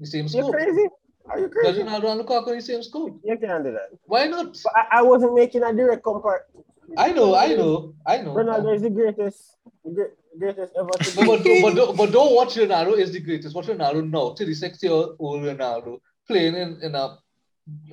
the 0.00 0.06
same 0.06 0.28
school. 0.28 0.40
You 0.40 0.46
scope. 0.52 0.54
crazy? 0.54 0.88
Are 1.30 1.38
you 1.38 1.44
Judge 1.48 1.52
crazy? 1.52 1.82
Ronaldo 1.82 2.10
and 2.12 2.20
Lukaku 2.20 2.48
on 2.48 2.56
the 2.56 2.62
same 2.62 2.82
scope. 2.82 3.20
You 3.24 3.38
can't 3.38 3.64
do 3.64 3.72
that. 3.72 3.88
Why 4.06 4.26
not? 4.26 4.56
I, 4.74 4.98
I 4.98 5.02
wasn't 5.02 5.34
making 5.34 5.62
a 5.62 5.72
direct 5.72 6.02
comparison. 6.04 6.64
I 6.98 7.12
know, 7.12 7.34
I 7.34 7.54
know, 7.54 7.94
I 8.06 8.18
know. 8.18 8.34
Ronaldo 8.34 8.74
is 8.74 8.82
the 8.82 8.90
greatest, 8.90 9.56
the 9.84 9.90
gre- 9.90 10.38
greatest 10.38 10.72
ever 10.78 10.90
to 10.90 11.16
No, 11.16 11.22
be. 11.22 11.26
but, 11.26 11.44
don't- 11.44 11.62
but, 11.62 11.74
don't- 11.74 11.96
but 11.96 12.12
don't 12.12 12.34
watch 12.34 12.54
Ronaldo 12.56 12.98
is 12.98 13.10
the 13.12 13.20
greatest. 13.20 13.54
Watch 13.54 13.66
Ronaldo 13.66 14.08
now, 14.10 14.34
36 14.34 14.82
year 14.82 14.92
old 14.92 15.18
Ronaldo, 15.42 16.00
playing 16.28 16.54
in, 16.54 16.78
in 16.82 16.94
a 16.94 17.18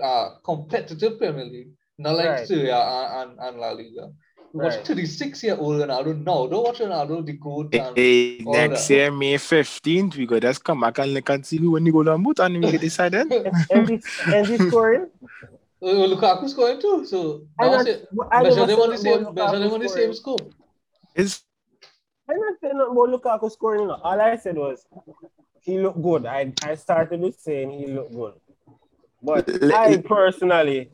uh, 0.04 0.30
competitive 0.44 1.18
Premier 1.18 1.46
League, 1.46 1.72
not 1.98 2.16
like 2.18 2.28
Right. 2.30 2.48
Serie 2.48 2.70
A 2.70 2.78
and, 2.78 3.32
and, 3.32 3.40
and 3.40 3.58
La 3.60 3.72
Liga. 3.72 4.12
Watch 4.54 4.76
Right. 4.76 4.86
36 4.86 5.44
year 5.44 5.56
old 5.58 5.82
Ronaldo 5.82 6.18
now. 6.18 6.46
Don't 6.48 6.64
watch 6.64 6.80
Ronaldo 6.80 7.26
the 7.26 7.34
goat 7.34 7.74
and 7.74 7.96
Hey, 7.98 8.44
all 8.46 8.54
next 8.54 8.88
that. 8.88 8.94
year, 8.94 9.12
May 9.12 9.36
15th, 9.36 10.18
we 10.18 10.26
go 10.26 10.40
just 10.40 10.64
come 10.64 10.82
back 10.82 10.98
and 11.00 11.14
look 11.14 11.30
and 11.30 11.46
see 11.46 11.58
who 11.58 11.72
when 11.72 11.86
you 11.86 11.94
go 11.94 12.04
down 12.04 12.22
boot 12.22 12.40
and 12.40 12.56
we 12.64 12.72
get 12.72 12.82
decided. 12.82 13.32
And 13.72 13.90
he's, 13.90 14.06
and 14.26 14.46
he's 14.46 14.68
scoring. 14.68 15.08
Uh, 15.82 15.88
Lukaku's 15.88 16.54
going 16.54 16.82
too. 16.82 17.06
So 17.06 17.44
I 17.60 17.66
now 17.68 17.72
not- 17.78 17.86
say, 17.86 18.02
I 18.32 18.44
measure 18.44 18.56
never 18.58 18.68
them 18.68 18.80
on 18.82 18.90
the 18.90 18.98
same 18.98 19.26
about 19.26 19.36
measure 19.36 19.60
them 19.60 19.74
on 19.74 19.80
the 19.80 19.90
same 19.90 20.14
scoring. 20.14 20.40
scope. 20.40 20.54
It's 21.16 21.44
I'm 22.30 22.38
not 22.38 22.54
saying 22.62 22.78
nothing 22.78 22.92
about 22.92 23.10
Lukaku 23.42 23.52
scoring. 23.52 23.88
no. 23.88 23.94
All 24.04 24.20
I 24.22 24.36
said 24.38 24.56
was 24.58 24.86
he 25.62 25.80
looked 25.80 26.02
good. 26.02 26.26
I, 26.26 26.54
I 26.64 26.76
started 26.76 27.20
with 27.22 27.40
saying 27.40 27.72
he 27.72 27.88
looked 27.88 28.14
good. 28.14 28.34
But 29.24 29.48
Le- 29.48 29.74
I 29.76 29.98
personally, 29.98 30.92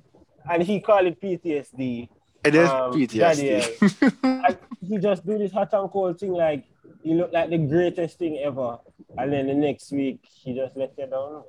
and 0.50 0.62
he 0.64 0.80
called 0.80 1.08
it 1.08 1.20
PTSD. 1.22 2.10
It 2.48 2.56
is 2.56 2.70
Um, 2.70 2.94
PTSD. 2.94 4.14
I, 4.24 4.58
he 4.82 4.98
just 4.98 5.26
do 5.26 5.38
this 5.38 5.52
hot 5.52 5.74
and 5.74 5.90
cold 5.92 6.20
thing 6.20 6.32
like 6.34 6.64
he 7.04 7.14
looked 7.14 7.34
like 7.34 7.50
the 7.50 7.58
greatest 7.58 8.18
thing 8.20 8.40
ever. 8.40 8.80
And 9.18 9.34
then 9.34 9.48
the 9.48 9.54
next 9.54 9.92
week 9.92 10.20
he 10.26 10.54
just 10.56 10.76
let 10.78 10.94
you 10.98 11.08
down. 11.08 11.44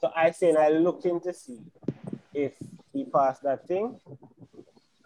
So 0.00 0.10
I 0.14 0.30
saying 0.32 0.56
I 0.56 0.68
look 0.70 1.04
in 1.04 1.20
to 1.20 1.32
see 1.32 1.60
if 2.32 2.52
he 2.92 3.04
passed 3.04 3.42
that 3.42 3.66
thing 3.66 3.98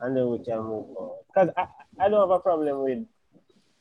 and 0.00 0.16
then 0.16 0.28
we 0.28 0.38
can 0.38 0.58
move 0.58 0.96
on. 0.96 1.10
Because 1.28 1.50
I, 1.56 1.66
I 2.00 2.08
don't 2.08 2.20
have 2.20 2.30
a 2.30 2.40
problem 2.40 2.82
with 2.82 3.04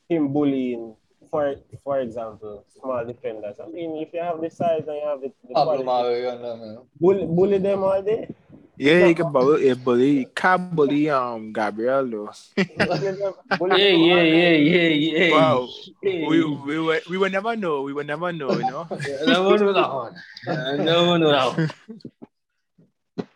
him 0.10 0.32
bullying 0.34 0.96
for 1.30 1.56
for 1.84 2.00
example 2.00 2.66
small 2.80 3.04
defenders. 3.06 3.58
I 3.64 3.68
mean 3.68 3.98
if 3.98 4.14
you 4.14 4.22
have 4.22 4.40
the 4.42 4.50
size 4.50 4.84
and 4.88 4.96
you 4.98 5.08
have 5.08 5.22
the, 5.22 5.32
the 5.48 5.54
quality, 5.54 5.84
Mario 5.84 6.36
and 6.36 6.44
them, 6.44 6.60
you 6.62 6.66
know. 6.74 6.86
bully, 7.00 7.26
bully 7.26 7.58
them 7.58 7.84
all 7.84 8.02
day. 8.02 8.34
Yeah, 8.78 9.08
you 9.08 9.16
can 9.16 9.32
bully, 9.32 9.68
you 9.68 9.76
bully, 9.76 10.28
can't 10.36 10.76
bully 10.76 11.10
um 11.10 11.52
Gabriel 11.52 12.06
though. 12.08 12.32
Bully 12.78 13.12
them- 13.12 13.34
bully 13.58 13.82
Yeah, 13.82 13.90
yeah, 13.90 14.22
yeah, 14.22 14.56
yeah, 14.58 14.90
yeah. 14.90 15.32
Wow. 15.32 15.70
Yeah. 16.02 16.28
We, 16.28 16.44
we, 16.46 16.80
will, 16.80 17.00
we 17.10 17.18
will 17.18 17.30
never 17.30 17.56
know. 17.56 17.82
We 17.82 17.94
will 17.94 18.06
never 18.06 18.32
know, 18.32 18.58
you 18.58 18.66
know. 18.66 18.88
I 18.92 19.26
never 19.26 19.58
know 19.58 19.74
that 19.74 19.94
one. 19.94 20.16
I 20.48 20.78
never 20.78 21.18
know 21.18 21.32
that 21.32 21.58
one. 21.58 21.72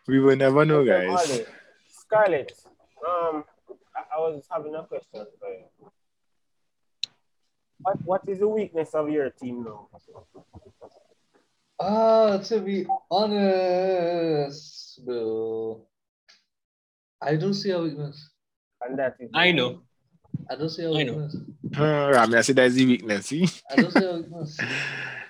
We 0.07 0.19
will 0.19 0.35
never 0.35 0.65
know, 0.65 0.83
guys. 0.85 1.09
Ollie. 1.09 1.45
Scarlett, 1.89 2.51
um, 3.07 3.43
I, 3.95 4.17
I 4.17 4.19
was 4.19 4.43
having 4.49 4.75
a 4.75 4.83
question 4.83 5.25
for 5.39 5.49
you. 5.49 5.65
What 7.81 7.97
What 8.05 8.21
is 8.27 8.39
the 8.39 8.47
weakness 8.47 8.93
of 8.93 9.09
your 9.09 9.29
team 9.29 9.63
now? 9.63 9.87
Ah, 11.79 12.37
to 12.37 12.59
be 12.59 12.85
honest, 13.09 14.70
bro. 14.97 15.85
I 17.21 17.35
don't 17.35 17.53
see 17.53 17.71
a 17.71 17.79
weakness. 17.79 18.29
And 18.81 18.97
that 18.97 19.15
is 19.19 19.29
I 19.33 19.51
know. 19.51 19.81
I 20.49 20.55
don't 20.55 20.69
see 20.69 20.83
a 20.83 20.91
I 20.91 21.03
know. 21.03 21.13
weakness. 21.13 21.35
Uh, 21.77 22.11
I 22.17 22.25
mean, 22.25 22.35
I 22.35 22.41
say 22.41 22.53
that's 22.53 22.73
the 22.75 22.85
weakness. 22.85 23.27
See? 23.27 23.47
I 23.69 23.75
don't 23.75 23.91
see 23.91 24.05
a 24.05 24.13
weakness. 24.17 24.59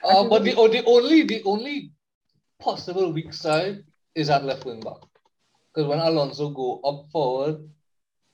Uh, 0.04 0.28
but 0.28 0.44
the, 0.44 0.56
oh, 0.56 0.68
the 0.68 0.84
only 0.86 1.22
the 1.22 1.44
only 1.44 1.92
possible 2.60 3.12
weak 3.14 3.32
side 3.32 3.84
is 4.16 4.32
at 4.32 4.44
left 4.44 4.66
wing 4.66 4.80
back. 4.80 4.98
Because 5.72 5.88
when 5.88 6.00
Alonso 6.00 6.50
go 6.50 6.82
up 6.82 7.06
forward, 7.12 7.70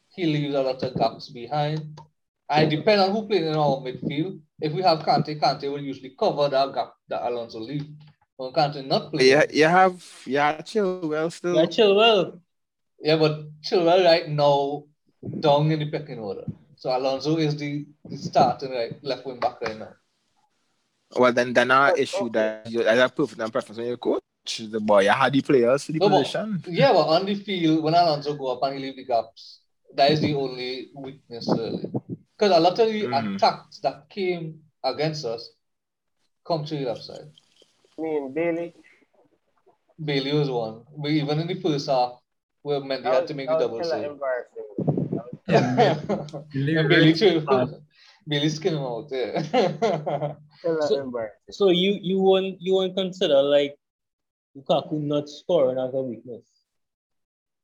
he 0.07 0.25
leaves 0.25 0.55
a 0.55 0.61
lot 0.61 0.81
of 0.81 0.95
gaps 0.95 1.27
behind. 1.27 1.99
I 2.49 2.63
depend 2.65 3.01
on 3.01 3.11
who 3.11 3.27
plays 3.27 3.43
in 3.43 3.55
our 3.55 3.81
midfield. 3.83 4.39
If 4.61 4.71
we 4.71 4.81
have 4.81 4.99
Kante, 4.99 5.37
Kante 5.39 5.69
will 5.69 5.81
usually 5.81 6.15
cover 6.17 6.47
that 6.47 6.73
gap 6.73 6.93
that 7.09 7.27
Alonso 7.27 7.59
leave. 7.59 7.85
When 8.37 8.51
Kante 8.53 8.85
not 8.85 9.11
playing, 9.11 9.31
Yeah, 9.31 9.43
you 9.51 9.65
have 9.65 10.03
yeah, 10.25 10.61
Chilwell 10.61 11.31
still. 11.31 11.55
Yeah, 11.55 11.65
Chilwell. 11.65 12.39
Yeah, 13.01 13.17
but 13.17 13.61
Chilwell 13.61 14.05
right 14.05 14.29
now 14.29 14.83
down 15.39 15.71
in 15.71 15.79
the 15.79 15.89
pecking 15.89 16.19
order. 16.19 16.45
So 16.75 16.95
Alonso 16.95 17.37
is 17.37 17.57
the, 17.57 17.85
the 18.05 18.17
starting 18.17 18.71
right 18.71 19.03
left 19.03 19.25
wing 19.25 19.39
back 19.39 19.59
right 19.61 19.77
now. 19.77 19.93
Well, 21.15 21.33
then 21.33 21.53
then 21.53 21.71
our 21.71 21.91
But, 21.91 21.99
issue 21.99 22.25
okay. 22.25 22.33
that 22.33 22.69
you 22.71 22.81
as 22.83 22.99
a 22.99 23.09
perfect 23.09 23.41
and 23.41 23.51
preference 23.51 23.79
when 23.79 23.87
you 23.87 23.97
coach 23.97 24.21
the 24.69 24.79
boy, 24.79 25.01
you 25.03 25.09
had 25.09 25.33
the 25.33 25.41
players 25.41 25.85
for 25.85 25.93
the 25.93 25.99
No, 25.99 26.09
but- 26.09 26.19
position. 26.19 26.63
Yeah, 26.67 26.93
but 26.93 27.07
on 27.07 27.25
the 27.25 27.33
field, 27.35 27.83
when 27.83 27.95
Alonso 27.95 28.35
go 28.35 28.47
up 28.53 28.61
and 28.63 28.77
he 28.77 28.85
leave 28.85 28.97
the 28.97 29.05
gaps, 29.05 29.61
that 29.95 30.11
is 30.11 30.21
the 30.21 30.35
only 30.35 30.89
weakness 30.93 31.47
really. 31.57 31.89
Because 32.37 32.55
a 32.55 32.59
lot 32.59 32.77
of 32.77 32.87
the 32.87 33.01
Mhm. 33.03 33.35
attacks 33.35 33.79
that 33.79 34.07
came 34.09 34.61
against 34.83 35.25
us 35.25 35.49
come 36.45 36.65
to 36.65 36.75
the 36.77 36.85
left 36.85 37.03
side. 37.03 37.31
I 37.97 38.01
mean, 38.01 38.33
Bailey. 38.33 38.75
Bailey 40.03 40.33
was 40.33 40.49
one. 40.49 40.83
We, 40.95 41.21
even 41.21 41.39
in 41.39 41.47
the 41.47 41.55
first 41.55 41.87
half, 41.89 42.13
we 42.63 42.73
Mendy 42.75 43.03
That 43.03 43.13
had 43.13 43.27
to 43.27 43.33
make 43.33 43.47
that 43.47 43.59
the 43.59 43.67
double 43.67 43.83
save. 43.83 44.11
embarrassing. 44.11 44.63
That 44.77 45.25
was- 45.25 45.41
Yeah, 45.47 46.41
Really, 46.53 46.75
And 46.77 46.89
Bailey 46.89 47.13
too. 47.13 47.41
bad. 47.41 47.69
Bailey 48.27 48.49
skin 48.49 48.73
him 48.75 48.83
out, 48.83 49.07
yeah. 49.11 50.35
So- 50.87 51.11
So 51.51 51.69
you 51.69 51.91
you 52.01 52.19
won't 52.19 52.61
you 52.61 52.73
won't 52.73 52.95
consider 52.95 53.41
like 53.41 53.75
Lukaku 54.55 54.99
not 55.01 55.29
scoring 55.29 55.77
as 55.79 55.93
a 55.93 56.01
weakness. 56.01 56.45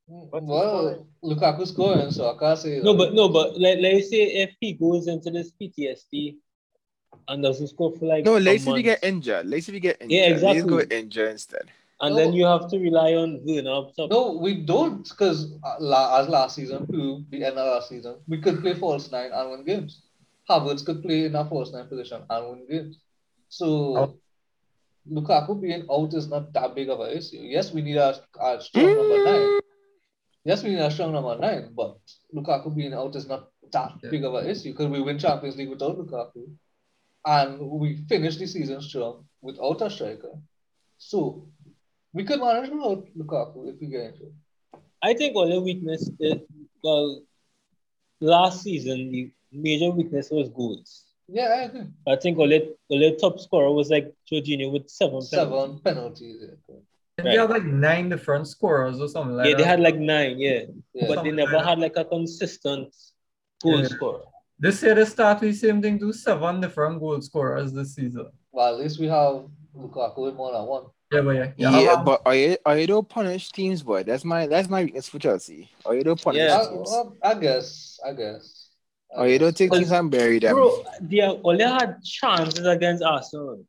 well, 0.07 1.05
Lukaku 1.23 1.67
scoring, 1.67 2.11
so 2.11 2.29
I 2.33 2.37
can't 2.39 2.59
say 2.59 2.79
No, 2.81 2.95
but 2.95 3.09
uh, 3.09 3.13
no, 3.13 3.29
but 3.29 3.59
let 3.59 3.79
let's 3.81 4.09
say 4.09 4.23
if 4.45 4.55
he 4.59 4.73
goes 4.73 5.07
into 5.07 5.31
this 5.31 5.51
PTSD 5.59 6.37
and 7.27 7.43
doesn't 7.43 7.67
score 7.67 7.91
for 7.95 8.05
like 8.05 8.25
No, 8.25 8.37
a 8.37 8.39
let's 8.39 8.65
if 8.67 8.75
you 8.75 8.83
get 8.83 9.03
injured. 9.03 9.45
Let's 9.45 9.67
if 9.67 9.73
you 9.73 9.79
get 9.79 10.01
injured. 10.01 10.11
Yeah, 10.11 10.27
Let's 10.29 10.43
exactly. 10.43 10.87
go 10.87 10.95
injured 10.95 11.31
instead. 11.31 11.65
and 12.01 12.15
No. 12.15 12.19
then 12.19 12.33
you 12.33 12.45
have 12.45 12.69
to 12.69 12.79
rely 12.79 13.13
on 13.15 13.39
Werner 13.45 13.71
up 13.71 13.95
top. 13.95 14.09
No, 14.11 14.33
we 14.33 14.55
don't, 14.65 15.07
because 15.07 15.53
uh, 15.63 15.75
la- 15.79 16.19
as 16.19 16.27
last 16.27 16.55
season 16.55 16.85
proved, 16.87 17.29
the 17.31 17.43
end 17.45 17.57
of 17.57 17.67
last 17.67 17.89
season, 17.89 18.15
we 18.27 18.39
could 18.41 18.59
play 18.61 18.73
false 18.73 19.11
nine 19.11 19.31
and 19.33 19.51
win 19.51 19.63
games. 19.65 20.01
Havertz 20.49 20.85
could 20.85 21.01
play 21.01 21.25
in 21.25 21.35
a 21.35 21.45
false 21.45 21.71
nine 21.71 21.87
position 21.87 22.21
and 22.29 22.49
win 22.49 22.67
games. 22.69 22.99
So 23.49 23.67
Oh. 23.97 24.13
Lukaku 25.09 25.59
being 25.61 25.85
out 25.91 26.13
is 26.13 26.27
not 26.29 26.51
that 26.53 26.75
big 26.75 26.89
of 26.89 26.99
an 27.01 27.11
issue. 27.17 27.37
Yes, 27.41 27.73
we 27.73 27.81
need 27.81 27.97
a, 27.97 28.21
a 28.41 28.61
strong 28.61 28.85
number 28.95 29.23
nine. 29.25 29.59
Yes, 30.45 30.63
we 30.63 30.69
need 30.71 30.79
a 30.79 30.91
strong 30.91 31.11
number 31.13 31.37
nine, 31.37 31.71
but 31.75 31.97
Lukaku 32.35 32.73
being 32.75 32.93
out 32.93 33.15
is 33.15 33.27
not 33.27 33.49
that 33.71 33.93
Yeah. 34.03 34.09
big 34.09 34.23
of 34.23 34.33
an 34.35 34.47
issue 34.49 34.71
because 34.71 34.87
we 34.87 35.01
win 35.01 35.17
Champions 35.19 35.55
League 35.57 35.69
without 35.69 35.97
Lukaku, 35.97 36.47
and 37.25 37.59
we 37.59 37.97
finished 38.09 38.39
the 38.39 38.47
season 38.47 38.81
strong 38.81 39.25
without 39.41 39.81
a 39.81 39.89
striker. 39.89 40.31
So 40.97 41.47
we 42.13 42.23
could 42.23 42.39
manage 42.39 42.69
without 42.69 43.05
Lukaku 43.17 43.73
if 43.73 43.79
we 43.81 43.87
get 43.87 44.01
into 44.13 44.23
it. 44.23 44.33
I 45.01 45.13
think 45.13 45.35
only 45.35 45.59
weakness 45.59 46.09
is 46.19 46.35
well 46.83 47.23
last 48.21 48.61
season 48.63 49.11
the 49.11 49.31
major 49.51 49.89
weakness 49.89 50.29
was 50.31 50.49
goals. 50.49 51.05
Yeah, 51.27 51.45
I 51.57 51.61
agree. 51.63 51.87
I 52.07 52.15
think 52.15 52.37
only 52.37 52.69
only 52.91 53.15
top 53.19 53.39
scorer 53.39 53.71
was 53.71 53.89
like 53.89 54.13
Jorginho 54.31 54.71
with 54.71 54.89
seven. 54.89 55.21
Seven 55.21 55.79
penalties. 55.79 56.37
yeah. 56.69 56.75
And 57.17 57.27
they 57.27 57.35
have 57.35 57.49
like 57.51 57.63
nine 57.63 58.09
different 58.09 58.47
scorers 58.47 58.99
or 58.99 59.07
something 59.07 59.35
like 59.37 59.45
Yeah, 59.45 59.51
that. 59.51 59.57
they 59.59 59.63
had 59.63 59.79
like 59.79 59.97
nine, 59.97 60.39
yeah. 60.39 60.63
Yeah. 60.93 61.07
But 61.07 61.23
they 61.23 61.31
never 61.31 61.59
had 61.59 61.79
like 61.79 61.95
a 61.95 62.03
consistent 62.05 62.93
goal 63.61 63.81
Yeah. 63.81 63.87
scorer. 63.87 64.23
This 64.63 64.81
year 64.83 64.95
they 64.95 65.05
start 65.05 65.41
with 65.41 65.57
same 65.57 65.81
thing, 65.81 65.97
do 65.97 66.13
seven 66.13 66.61
different 66.61 66.99
goal 67.01 67.19
scorers 67.21 67.73
this 67.73 67.95
season. 67.95 68.27
well, 68.51 68.73
at 68.73 68.79
least 68.81 68.97
we 69.03 69.07
have 69.07 69.33
Lukaku 69.75 70.19
with 70.25 70.35
more 70.35 70.51
than 70.53 70.65
one. 70.75 70.85
Yeah, 71.11 71.21
but 71.21 71.35
yeah. 71.39 71.51
Yeah, 71.57 71.71
how 71.71 71.93
about- 71.93 72.05
but 72.05 72.21
are 72.25 72.35
you 72.41 72.57
are 72.65 72.77
you 72.79 72.87
don't 72.93 73.09
punish 73.17 73.51
teams, 73.51 73.83
boy? 73.83 74.01
That's 74.03 74.23
my 74.23 74.47
that's 74.53 74.69
my 74.75 74.81
weakness 74.85 75.09
for 75.09 75.19
Chelsea. 75.19 75.69
Are 75.85 75.93
you 75.97 76.03
don't 76.07 76.21
punish 76.27 76.39
Yeah. 76.43 76.61
I, 76.61 76.65
teams? 76.69 76.89
well, 76.91 77.07
I 77.31 77.33
guess. 77.45 77.99
I 78.07 78.11
guess. 78.21 78.43
I 79.15 79.19
Or 79.21 79.27
you 79.27 79.37
don't 79.37 79.49
guess. 79.49 79.57
take 79.57 79.71
teams 79.73 79.91
and 79.91 80.09
bury 80.09 80.39
them. 80.39 80.55
Bro, 80.55 80.69
they 81.01 81.21
only 81.49 81.63
had 81.79 82.01
chances 82.03 82.65
against 82.65 83.03
Arsenal. 83.03 83.65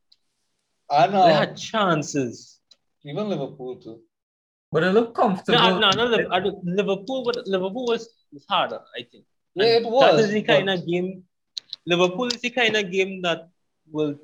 I 0.89 1.07
know. 1.07 1.25
They 1.27 1.33
had 1.33 1.57
chances. 1.57 2.59
Even 3.03 3.27
Liverpool 3.29 3.75
too. 3.83 3.99
but 4.71 4.79
they 4.81 4.91
look 4.99 5.13
comfortable. 5.13 5.79
No, 5.83 5.89
no, 5.99 6.03
no. 6.13 6.17
I 6.35 6.39
don't- 6.39 6.63
Liverpool, 6.79 7.19
but 7.27 7.35
Liverpool 7.47 7.85
was, 7.93 8.03
was 8.33 8.45
harder, 8.49 8.81
I 8.97 9.01
think. 9.11 9.25
Yeah, 9.55 9.77
it 9.79 9.85
was, 9.85 10.15
That 10.17 10.23
is 10.25 10.31
the 10.31 10.41
kind 10.43 10.65
but- 10.67 10.79
of 10.79 10.87
game. 10.87 11.23
Liverpool 11.87 12.27
is 12.27 12.41
the 12.41 12.49
kind 12.49 12.75
of 12.75 12.91
game 12.91 13.21
that 13.21 13.47
will. 13.91 14.15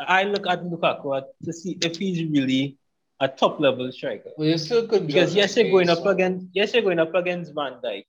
I 0.00 0.24
look 0.24 0.46
at 0.46 0.62
Lukaku 0.62 1.22
to 1.44 1.52
see 1.52 1.78
if 1.82 1.96
he's 1.96 2.22
really 2.30 2.78
a 3.20 3.28
top 3.28 3.60
level 3.60 3.90
striker. 3.92 4.30
But 4.36 4.44
you 4.44 4.58
still 4.58 4.86
couldn't 4.86 5.06
Because 5.06 5.34
yes, 5.34 5.56
you're 5.56 5.70
going 5.70 5.90
up 5.90 6.04
against 6.06 6.46
yes, 6.52 6.72
you're 6.74 6.82
going 6.82 6.98
up 6.98 7.14
against 7.14 7.54
Van 7.54 7.74
Dijk, 7.84 8.04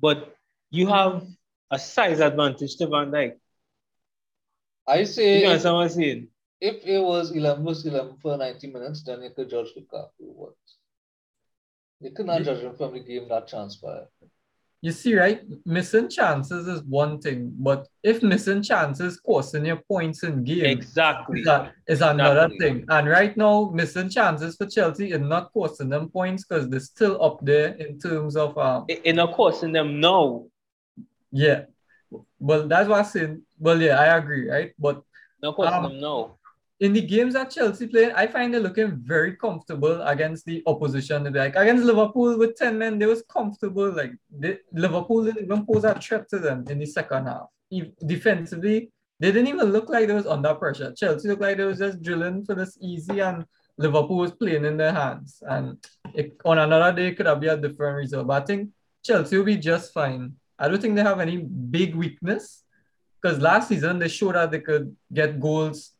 but 0.00 0.34
you 0.70 0.86
have 0.88 1.26
a 1.70 1.78
size 1.78 2.20
advantage 2.20 2.76
to 2.76 2.86
Van 2.86 3.10
Dijk. 3.10 3.36
I 4.86 5.04
say 5.04 5.40
You 5.40 5.44
if, 5.44 5.48
understand 5.50 5.74
what 5.76 5.82
I'm 5.82 5.88
saying? 5.90 6.28
if 6.60 6.84
it 6.86 7.00
was 7.00 7.30
11 7.32 7.64
versus 7.64 7.86
11 7.86 8.16
for 8.22 8.36
90 8.36 8.66
minutes, 8.68 9.02
then 9.02 9.22
you 9.22 9.30
could 9.30 9.50
judge 9.50 9.68
Lukaku. 9.76 10.10
What? 10.18 10.54
You 12.00 12.10
could 12.12 12.26
not 12.26 12.42
judge 12.42 12.60
him 12.62 12.76
from 12.76 12.92
the 12.92 13.00
game 13.00 13.28
that 13.28 13.48
transpired. 13.48 14.08
You 14.82 14.92
see, 14.92 15.16
right? 15.16 15.40
Missing 15.64 16.08
chances 16.10 16.68
is 16.68 16.82
one 16.84 17.18
thing, 17.20 17.52
but 17.58 17.88
if 18.02 18.22
missing 18.22 18.62
chances 18.62 19.18
costing 19.18 19.64
your 19.66 19.80
points 19.88 20.22
in 20.22 20.44
games, 20.44 20.62
Exactly. 20.84 21.40
is, 21.40 21.46
a, 21.46 21.72
is 21.88 22.02
another 22.02 22.44
Exactly. 22.44 22.58
thing. 22.58 22.84
And 22.88 23.08
right 23.08 23.36
now, 23.36 23.70
missing 23.74 24.08
chances 24.10 24.56
for 24.56 24.66
Chelsea 24.66 25.10
is 25.12 25.20
not 25.20 25.52
costing 25.52 25.88
them 25.88 26.08
points 26.10 26.44
because 26.44 26.68
they're 26.68 26.80
still 26.80 27.22
up 27.22 27.38
there 27.42 27.74
in 27.74 27.98
terms 27.98 28.36
of 28.36 28.56
um 28.58 28.84
I- 28.90 29.00
In 29.04 29.18
a 29.18 29.26
course 29.32 29.62
in 29.62 29.72
them 29.72 29.98
no. 30.00 30.48
yeah. 31.32 31.64
Well, 32.38 32.68
that's 32.68 32.88
what 32.88 32.98
I'm 33.00 33.04
saying. 33.04 33.42
Well, 33.58 33.80
yeah, 33.80 33.98
I 33.98 34.16
agree, 34.16 34.48
right? 34.48 34.72
But 34.78 35.02
No 35.42 35.52
course 35.52 35.72
Um, 35.72 35.86
in 35.86 35.92
them 35.92 36.00
now. 36.00 36.36
In 36.80 36.92
the 36.92 37.00
games 37.00 37.34
that 37.34 37.50
Chelsea 37.50 37.86
play, 37.86 38.12
I 38.12 38.26
find 38.26 38.52
they're 38.52 38.60
looking 38.60 38.96
very 38.96 39.34
comfortable 39.34 40.02
against 40.02 40.44
the 40.44 40.62
opposition. 40.66 41.24
Like 41.32 41.56
against 41.56 41.84
Liverpool 41.84 42.38
with 42.38 42.56
10 42.56 42.76
men, 42.76 42.98
they 42.98 43.06
was 43.06 43.22
comfortable. 43.22 43.90
Like 43.90 44.12
they, 44.30 44.58
Liverpool 44.72 45.24
didn't 45.24 45.44
even 45.44 45.64
pose 45.64 45.84
a 45.84 45.98
threat 45.98 46.28
to 46.30 46.38
them 46.38 46.64
in 46.68 46.78
the 46.78 46.86
second 46.86 47.26
half. 47.26 47.46
If, 47.70 47.88
defensively, 48.06 48.90
they 49.18 49.32
didn't 49.32 49.48
even 49.48 49.72
look 49.72 49.88
like 49.88 50.06
they 50.06 50.14
was 50.14 50.26
under 50.26 50.54
pressure. 50.54 50.92
Chelsea 50.92 51.28
looked 51.28 51.40
like 51.40 51.56
they 51.56 51.64
was 51.64 51.78
just 51.78 52.02
drilling 52.02 52.44
for 52.44 52.54
this 52.54 52.76
easy 52.82 53.20
and 53.20 53.46
Liverpool 53.78 54.18
was 54.18 54.32
playing 54.32 54.66
in 54.66 54.76
their 54.76 54.92
hands. 54.92 55.42
And 55.46 55.82
it, 56.14 56.36
on 56.44 56.58
another 56.58 56.94
day, 56.94 57.08
it 57.08 57.16
could 57.16 57.26
have 57.26 57.40
been 57.40 57.58
a 57.58 57.68
different 57.68 57.96
result. 57.96 58.26
But 58.26 58.42
I 58.42 58.46
think 58.46 58.70
Chelsea 59.02 59.38
will 59.38 59.44
be 59.44 59.56
just 59.56 59.94
fine. 59.94 60.34
I 60.58 60.68
don't 60.68 60.80
think 60.80 60.96
they 60.96 61.02
have 61.02 61.20
any 61.20 61.38
big 61.38 61.94
weakness 61.94 62.64
because 63.20 63.38
last 63.38 63.68
season 63.68 63.98
they 63.98 64.08
showed 64.08 64.34
that 64.34 64.50
they 64.50 64.60
could 64.60 64.94
get 65.12 65.40
goals 65.40 65.92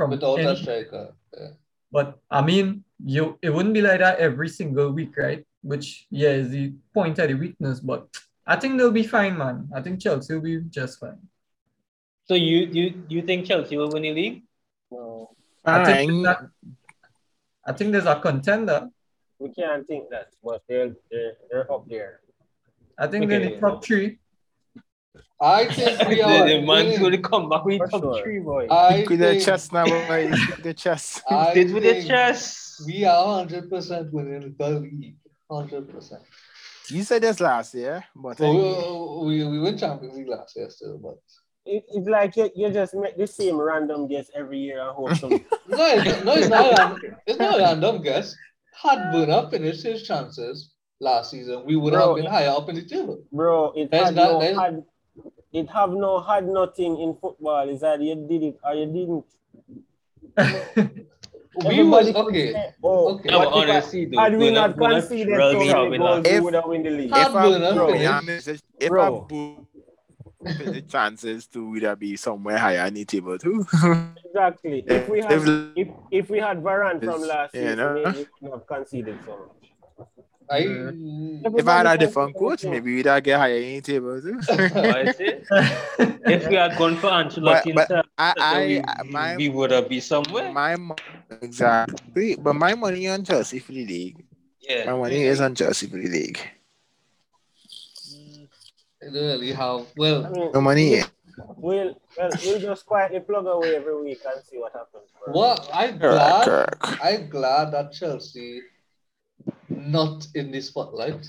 from 0.00 0.10
Without 0.16 0.38
any 0.38 0.48
a 0.48 0.56
striker. 0.56 1.12
Uh, 1.36 1.40
yeah. 1.40 1.48
but 1.92 2.18
I 2.30 2.40
mean, 2.40 2.84
you 3.04 3.38
it 3.42 3.50
wouldn't 3.50 3.74
be 3.74 3.82
like 3.82 4.00
that 4.00 4.18
every 4.18 4.48
single 4.48 4.92
week, 4.98 5.14
right? 5.24 5.44
Which 5.60 6.06
yeah 6.08 6.30
is 6.40 6.48
the 6.48 6.72
point 6.94 7.18
of 7.18 7.28
the 7.28 7.34
weakness. 7.34 7.80
But 7.80 8.08
I 8.46 8.56
think 8.56 8.78
they'll 8.78 8.98
be 9.02 9.06
fine, 9.16 9.36
man. 9.36 9.68
I 9.76 9.82
think 9.82 10.00
Chelsea 10.00 10.32
will 10.32 10.40
be 10.40 10.56
just 10.70 11.00
fine. 11.00 11.20
So 12.28 12.34
you 12.34 12.58
you 12.76 12.84
you 13.10 13.20
think 13.28 13.44
Chelsea 13.44 13.76
will 13.76 13.90
win 13.90 14.04
the 14.08 14.14
league? 14.14 14.38
No, 14.90 15.36
I 15.64 15.84
think 15.84 16.10
Fine. 16.10 16.22
that- 16.22 16.48
I 17.66 17.72
think 17.76 17.92
there's 17.92 18.06
a 18.06 18.18
contender. 18.18 18.88
we 19.38 19.50
can't 19.52 19.86
think 19.86 20.08
that, 20.14 20.28
but 20.42 20.62
they're 20.66 20.96
they're, 21.10 21.36
they're 21.50 21.68
up 21.70 21.84
there. 21.92 22.20
I 22.96 23.06
think 23.06 23.28
they're 23.28 23.42
in 23.42 23.52
the 23.52 23.60
top 23.60 23.84
three. 23.84 24.19
I 25.40 25.66
think 25.66 25.98
we 26.08 26.16
the, 26.16 26.22
are. 26.22 26.48
the 26.48 26.60
man's 26.60 26.98
going 26.98 27.12
to 27.12 27.18
come 27.18 27.48
back 27.48 27.64
with 27.64 27.78
For 27.78 27.88
top 27.88 28.02
sure. 28.02 28.22
three, 28.22 28.40
boy. 28.40 28.66
I 28.70 29.04
With 29.08 29.18
the 29.20 29.40
chest 29.40 29.72
now, 29.72 29.84
boy. 29.86 30.30
The 30.62 30.74
chest. 30.74 31.22
I 31.30 31.54
Did 31.54 31.72
with 31.72 31.82
the 31.82 32.04
chest. 32.06 32.82
We 32.86 33.04
are 33.04 33.44
100% 33.46 34.10
winning 34.12 34.54
the 34.58 34.70
league. 34.70 35.16
100%. 35.50 36.12
You 36.90 37.02
said 37.04 37.22
this 37.22 37.40
last 37.40 37.74
year, 37.74 38.04
but 38.14 38.40
I- 38.40 38.44
So 38.44 39.24
we, 39.24 39.42
we, 39.44 39.50
we 39.50 39.58
win 39.60 39.78
Champions 39.78 40.14
League 40.16 40.28
last 40.28 40.56
year 40.56 40.68
still, 40.70 40.98
but 40.98 41.16
It, 41.64 41.84
it's 41.88 42.08
like 42.08 42.36
you, 42.36 42.50
you 42.54 42.70
just 42.70 42.94
make 42.94 43.16
the 43.16 43.26
same 43.26 43.58
random 43.60 44.08
guess 44.08 44.28
every 44.36 44.58
year 44.58 44.80
and 44.80 44.90
hope 44.94 45.14
some. 45.16 45.30
no, 45.30 45.38
it's, 45.68 46.24
no, 46.24 46.32
it's 46.34 46.48
not. 46.48 46.78
ran- 46.78 47.16
It's 47.26 47.38
not 47.38 47.58
a 47.58 47.62
random 47.62 48.02
guess. 48.02 48.34
Had 48.82 48.98
Buna 49.12 49.50
finished 49.50 49.82
his 49.84 50.02
chances 50.06 50.72
last 51.00 51.30
season, 51.30 51.64
we 51.66 51.76
would 51.76 51.92
Bro, 51.92 52.14
have 52.14 52.16
been 52.24 52.30
higher 52.30 52.50
up 52.50 52.68
in 52.68 52.76
the 52.76 52.84
table. 52.84 53.24
Bro, 53.32 53.72
it 53.76 53.90
There's 53.90 54.06
had 54.06 54.14
not- 54.14 54.40
no 54.40 54.60
had 54.60 54.82
it 55.52 55.68
have 55.70 55.90
no 55.90 56.20
had 56.20 56.46
nothing 56.46 57.00
in 57.00 57.14
football. 57.20 57.68
Is 57.68 57.80
that 57.80 58.00
you 58.00 58.14
did 58.14 58.42
it 58.42 58.56
or 58.64 58.74
you 58.74 58.86
didn't. 58.86 59.24
We 61.66 61.82
was 61.82 62.08
okay. 62.14 62.52
say, 62.52 62.74
oh, 62.82 63.14
Okay. 63.16 63.34
What 63.36 63.50
but 63.50 63.58
if 63.64 63.68
I- 63.68 63.72
honestly, 63.72 64.16
had 64.16 64.36
we 64.38 64.50
not 64.52 64.76
Buna 64.76 65.00
conceded 65.00 65.26
drilled 65.26 65.68
so 65.68 65.84
many 65.90 65.98
goals, 65.98 66.26
we 66.30 66.40
would 66.40 66.54
have 66.54 66.64
win 66.66 66.82
the 66.84 66.90
league. 66.90 67.10
Had 67.10 67.26
if 67.26 67.34
I 67.34 67.46
Buna 67.46 68.18
honest, 68.18 68.48
if 68.78 68.92
I 68.92 69.10
boo, 69.10 69.66
the 70.40 70.82
chances 70.88 71.46
to 71.48 71.74
either 71.76 71.96
be 71.96 72.16
somewhere 72.16 72.56
higher 72.56 72.86
in 72.86 72.94
the 72.94 73.04
table 73.04 73.36
too. 73.36 73.66
Exactly. 74.24 74.84
If 74.86 75.08
we 75.08 75.20
had 75.22 75.32
If- 75.32 75.48
if, 75.76 75.88
if 76.12 76.30
we 76.30 76.38
had 76.38 76.62
Varane 76.62 77.04
from 77.04 77.20
last 77.22 77.52
you 77.52 77.60
season, 77.62 77.78
know. 77.78 77.94
we 77.94 78.02
wouldn't 78.04 78.26
have 78.52 78.66
conceded 78.68 79.18
so 79.26 79.50
much. 79.98 80.06
I, 80.50 80.58
if 81.58 81.68
I 81.68 81.76
had 81.78 81.86
a 81.86 81.96
different 81.98 82.34
coach, 82.36 82.64
maybe 82.64 82.94
we'd 82.96 83.06
have 83.06 83.22
get 83.22 83.38
higher 83.38 83.54
in 83.54 83.76
the 83.76 83.80
table 83.82 84.20
too. 84.20 84.40
I. 84.50 85.14
If 86.26 86.48
we 86.48 86.54
had 86.56 86.76
gone 86.76 86.96
for 86.96 87.08
Ancelotti 87.08 87.72
But- 87.74 87.88
but 87.88 87.90
instead, 87.90 88.04
I, 88.18 88.66
we, 88.66 88.78
I, 88.80 88.84
I- 88.98 89.02
my, 89.04 89.36
we 89.36 89.48
would 89.48 89.70
have 89.70 89.88
been 89.88 90.00
somewhere. 90.00 90.52
my, 90.52 90.74
mo- 90.76 90.96
exactly. 91.40 92.36
But 92.36 92.54
my 92.54 92.74
money 92.74 93.08
on 93.08 93.24
Chelsea 93.24 93.58
for 93.60 93.72
the 93.72 93.86
league. 93.86 94.24
yeah. 94.60 94.86
My 94.86 94.96
money 94.98 95.22
is 95.22 95.40
on 95.40 95.54
Chelsea 95.54 95.86
for 95.86 95.96
the 95.98 96.08
league. 96.08 96.38
Mm, 98.12 98.48
I 99.02 99.04
don't 99.06 99.14
really 99.14 99.52
have. 99.52 99.80
I 99.80 99.84
Well, 99.96 100.30
mean, 100.30 100.50
My 100.52 100.60
money 100.60 100.94
is. 100.94 101.10
we'll 101.56 101.94
well, 102.18 102.30
we'll 102.44 102.58
just 102.60 102.86
quietly 102.86 103.20
plug 103.20 103.46
away 103.46 103.76
every 103.76 104.00
week 104.02 104.20
and 104.26 104.44
see 104.44 104.58
what 104.58 104.72
happens. 104.72 105.08
Well, 105.28 105.68
I'm 105.72 105.96
glad. 105.98 106.44
Kirk. 106.44 107.04
I'm 107.04 107.28
glad 107.28 107.72
that 107.72 107.92
Chelsea 107.92 108.62
not 109.70 110.26
in 110.34 110.50
the 110.50 110.60
spotlight. 110.60 111.26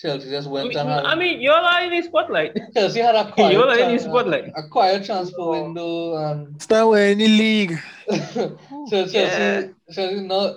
Chelsea 0.00 0.30
just 0.30 0.48
I 0.48 0.50
went 0.50 0.68
mean, 0.68 0.78
and 0.78 0.88
had, 0.88 1.04
I 1.04 1.14
mean, 1.14 1.40
you're 1.42 1.52
all 1.52 1.82
in 1.84 1.90
the 1.90 2.02
spotlight. 2.02 2.56
Chelsea 2.74 3.00
had 3.00 3.14
a 3.14 3.30
quiet, 3.32 3.52
You're 3.52 3.68
all 3.68 3.78
in 3.78 3.96
the 3.96 4.02
spotlight. 4.02 4.52
a 4.56 4.66
quiet 4.68 5.04
transfer 5.04 5.36
oh. 5.40 5.62
window 5.62 6.16
and 6.16 6.62
Still 6.62 6.94
in 6.94 7.18
the 7.18 7.28
league. 7.28 7.78
so 8.08 8.56
Chelsea, 8.88 9.18
Yeah. 9.18 9.66
Chelsea 9.92 10.20
not 10.22 10.56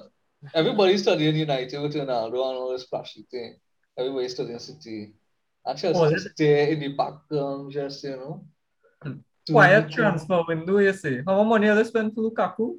everybody's 0.54 1.02
studying 1.02 1.36
United 1.36 1.82
with 1.82 1.94
Ronaldo 1.94 2.28
and 2.28 2.58
all 2.58 2.72
this 2.72 2.86
flashy 2.86 3.26
thing. 3.30 3.56
Everybody's 3.98 4.34
studying 4.34 4.60
City. 4.60 5.14
And 5.66 5.78
Chelsea 5.78 6.00
Oh, 6.00 6.10
just 6.10 6.30
there 6.38 6.68
in 6.70 6.80
the 6.80 6.90
background, 6.90 7.72
just 7.72 8.04
you 8.06 8.12
know. 8.12 8.46
Doing 9.04 9.24
Quiet 9.52 9.88
the- 9.88 9.94
transfer 9.94 10.42
window, 10.48 10.78
you 10.78 10.94
say. 10.94 11.22
How 11.28 11.44
much 11.44 11.50
money 11.50 11.68
are 11.68 11.76
they 11.76 11.84
spend 11.84 12.16
for 12.16 12.22
Lukaku? 12.22 12.78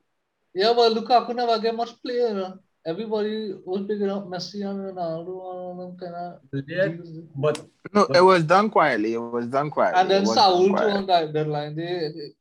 Yeah, 0.55 0.73
but 0.75 0.93
Lukaku 0.95 1.35
never 1.37 1.59
get 1.59 1.75
much 1.75 2.01
play. 2.03 2.15
You 2.15 2.35
know? 2.35 2.59
Everybody 2.87 3.55
was 3.65 3.87
picking 3.87 4.11
up 4.11 4.27
Messi 4.27 4.69
and 4.69 4.79
Ronaldo 4.79 5.21
and 5.21 5.29
all 5.29 5.77
them 5.79 5.97
kind 5.97 6.15
of. 6.15 6.65
Yeah, 6.69 6.89
but 7.35 7.65
No, 7.95 8.03
it 8.05 8.21
was 8.21 8.45
done 8.45 8.69
quietly. 8.69 9.15
It 9.15 9.19
was 9.19 9.47
done 9.47 9.71
quietly. 9.71 10.01
And 10.01 10.11
then 10.11 10.27
Saul 10.27 10.69
done 10.69 10.77
too 10.77 10.91
on 10.99 11.07
that 11.07 11.33
deadline. 11.33 11.75
They, 11.77 11.83
they 11.85 12.35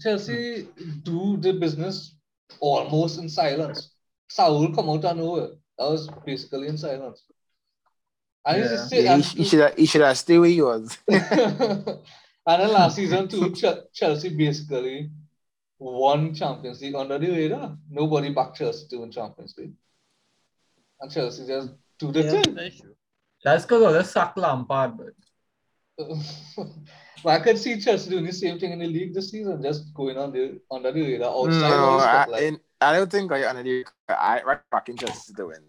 Chelsea 0.00 0.68
do 1.04 1.36
the 1.36 1.52
business 1.52 2.16
almost 2.60 3.18
in 3.20 3.28
silence. 3.28 3.92
Saul 4.28 4.72
come 4.74 4.90
out 4.90 5.04
of 5.04 5.16
nowhere. 5.16 5.50
That 5.78 5.90
was 5.90 6.08
basically 6.24 6.68
in 6.68 6.76
silence. 6.76 7.22
And 8.44 8.58
Yeah. 8.58 8.72
it's 8.72 8.92
Yeah, 8.92 9.16
he, 9.18 9.22
he 9.38 9.44
should 9.44 9.60
have 9.60 9.74
he 9.76 9.86
should 9.86 10.00
have 10.02 10.18
stayed 10.18 10.38
where 10.38 10.48
he 10.48 10.62
was. 10.62 10.98
and 11.08 12.00
then 12.46 12.72
last 12.72 12.96
season 12.96 13.28
too, 13.28 13.52
Ch- 13.52 13.86
Chelsea 13.92 14.30
basically 14.36 15.10
won 15.78 16.34
Champions 16.34 16.80
League 16.80 16.94
under 16.94 17.18
the 17.18 17.28
radar. 17.30 17.76
Nobody 17.90 18.32
backed 18.32 18.56
Chelsea 18.56 18.86
to 18.88 18.98
win 18.98 19.10
Champions 19.10 19.54
League. 19.58 19.74
And 21.00 21.10
Chelsea 21.12 21.46
just 21.46 21.70
do 21.98 22.12
the 22.12 22.22
Yeah, 22.22 22.30
thing. 22.42 22.54
that's 22.54 22.80
true. 22.80 22.94
that's 23.44 23.64
because 23.64 23.82
of 23.82 23.92
the 23.92 24.04
sack 24.04 24.36
Lampard. 24.36 24.96
But 24.96 25.12
but 27.24 27.30
I 27.30 27.40
could 27.40 27.58
see 27.58 27.80
Chelsea 27.80 28.10
doing 28.10 28.24
the 28.24 28.32
same 28.32 28.58
thing 28.58 28.72
in 28.72 28.78
the 28.78 28.86
league 28.86 29.14
this 29.14 29.30
season, 29.30 29.62
just 29.62 29.92
going 29.94 30.16
on 30.18 30.32
the 30.32 30.60
under 30.70 30.92
the 30.92 31.02
radar 31.02 31.30
outside 31.30 31.70
No, 31.70 31.98
I, 31.98 32.40
in, 32.40 32.60
I 32.80 32.92
don't 32.94 33.10
think 33.10 33.32
I 33.32 33.48
under 33.48 33.62
the 33.62 33.84
I 34.08 34.42
right 34.42 34.60
back 34.70 34.88
in 34.88 34.96
Chelsea 34.96 35.32
to 35.34 35.46
win. 35.46 35.60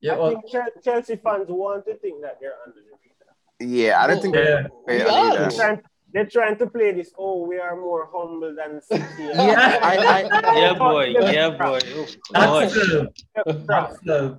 yeah, 0.00 0.14
I 0.14 0.18
well, 0.18 0.40
think 0.52 0.84
Chelsea 0.84 1.16
fans 1.16 1.46
want 1.48 1.86
to 1.86 1.94
think 1.96 2.22
that 2.22 2.38
they're 2.40 2.54
under 2.66 2.78
the 2.80 2.96
radar. 3.02 3.34
Yeah, 3.60 4.02
I 4.02 4.06
don't 4.06 4.22
think 4.22 4.36
oh, 4.36 4.40
Yeah. 4.40 4.66
they 4.86 4.96
We 4.96 5.02
under 5.02 5.10
are. 5.12 5.30
the 5.32 5.38
They're 5.38 5.50
trying, 5.50 5.82
they're 6.12 6.26
trying 6.26 6.56
to 6.58 6.66
play 6.66 6.92
this. 6.92 7.12
Oh, 7.18 7.46
we 7.46 7.58
are 7.58 7.76
more 7.76 8.08
humble 8.12 8.54
than 8.54 8.80
City. 8.90 9.04
Yeah. 9.18 9.78
I, 9.82 9.96
I, 10.32 10.58
Yeah, 10.60 10.74
boy. 10.74 11.04
Yeah, 11.20 11.50
boy. 11.50 11.78
Oh, 12.34 12.60
that's 12.60 12.74
gosh. 12.74 12.86
the, 13.44 13.52
that's 13.66 13.98
the, 14.00 14.38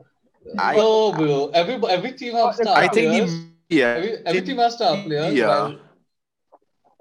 I, 0.57 0.75
no, 0.75 1.11
bro. 1.13 1.49
Every 1.53 1.75
every 1.89 2.11
team 2.13 2.33
has 2.35 2.55
star 2.55 2.75
I 2.75 2.87
think 2.87 3.11
players. 3.11 3.33
the 3.33 3.45
yeah, 3.69 3.85
every, 3.87 4.11
every 4.25 4.41
team 4.41 4.57
has 4.57 4.73
star 4.73 5.03
players. 5.03 5.33
Yeah. 5.33 5.47
while- 5.47 5.79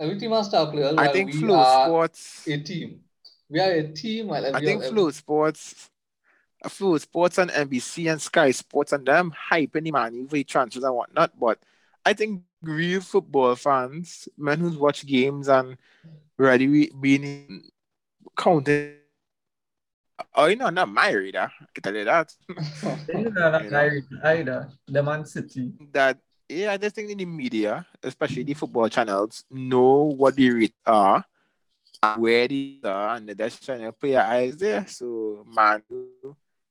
every 0.00 0.18
team 0.18 0.33
has 0.33 0.46
star 0.46 0.70
players. 0.70 0.94
I 0.98 1.09
think 1.12 1.33
we 1.33 1.40
Flow 1.40 1.54
are 1.57 1.87
Sports. 1.87 2.46
a 2.46 2.59
team. 2.59 3.00
We 3.48 3.61
are 3.61 3.70
a 3.72 3.88
team. 3.88 4.31
I 4.31 4.42
think 4.61 4.83
every, 4.83 4.88
Flow 4.90 5.11
Sports, 5.11 5.88
Flow 6.68 6.98
Sports 6.98 7.38
and 7.38 7.50
NBC 7.50 8.11
and 8.12 8.20
Sky 8.20 8.50
Sports 8.50 8.92
and 8.92 9.07
them 9.07 9.33
hyping 9.50 9.85
the 9.85 9.92
man 9.92 10.28
for 10.28 10.35
the 10.35 10.44
transfers 10.44 10.85
and 10.85 10.94
whatnot. 10.94 11.33
But 11.38 11.59
I 12.04 12.12
think 12.12 12.42
real 12.62 13.01
football 13.01 13.55
fans, 13.55 14.29
men 14.37 14.61
who 14.61 14.79
watch 14.79 15.07
games 15.07 15.49
and 15.49 15.77
ready 16.38 16.90
being 17.01 17.62
counting. 18.37 18.94
Oh, 20.35 20.47
you 20.47 20.57
know, 20.57 20.71
not 20.71 20.88
my 20.88 21.11
reader. 21.11 21.51
I 21.61 21.66
can 21.75 21.83
tell 21.83 21.94
you 21.94 22.05
that. 22.05 22.33
they're 23.07 23.31
not 23.31 23.64
You 23.64 23.71
know. 23.71 23.90
either. 24.25 24.68
The 24.87 25.03
Man 25.03 25.25
City. 25.25 25.73
that 25.92 26.18
yeah, 26.49 26.73
I 26.73 26.77
just 26.79 26.94
think 26.94 27.11
in 27.11 27.18
the 27.18 27.27
media, 27.27 27.87
especially 28.03 28.42
the 28.42 28.55
football 28.55 28.88
channels, 28.88 29.44
know 29.51 30.14
what 30.16 30.35
the 30.35 30.51
rates 30.51 30.75
are, 30.87 31.23
and 32.03 32.23
where 32.23 32.49
they 32.49 32.81
are, 32.85 33.16
and 33.16 33.29
they're 33.29 33.49
just 33.49 33.64
trying 33.64 33.83
to 33.83 33.92
put 33.92 34.09
your 34.11 34.23
eyes 34.23 34.57
there. 34.57 34.87
So, 34.87 35.44
man, 35.47 35.83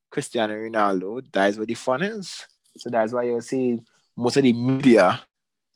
Cristiano 0.10 0.56
Ronaldo, 0.56 1.24
that's 1.32 1.58
where 1.58 1.66
the 1.66 1.76
fun 1.76 2.02
is. 2.02 2.48
So 2.78 2.90
that's 2.90 3.14
why 3.14 3.24
you'll 3.24 3.42
see 3.42 3.80
most 4.16 4.38
of 4.38 4.44
the 4.44 4.54
media 4.54 5.22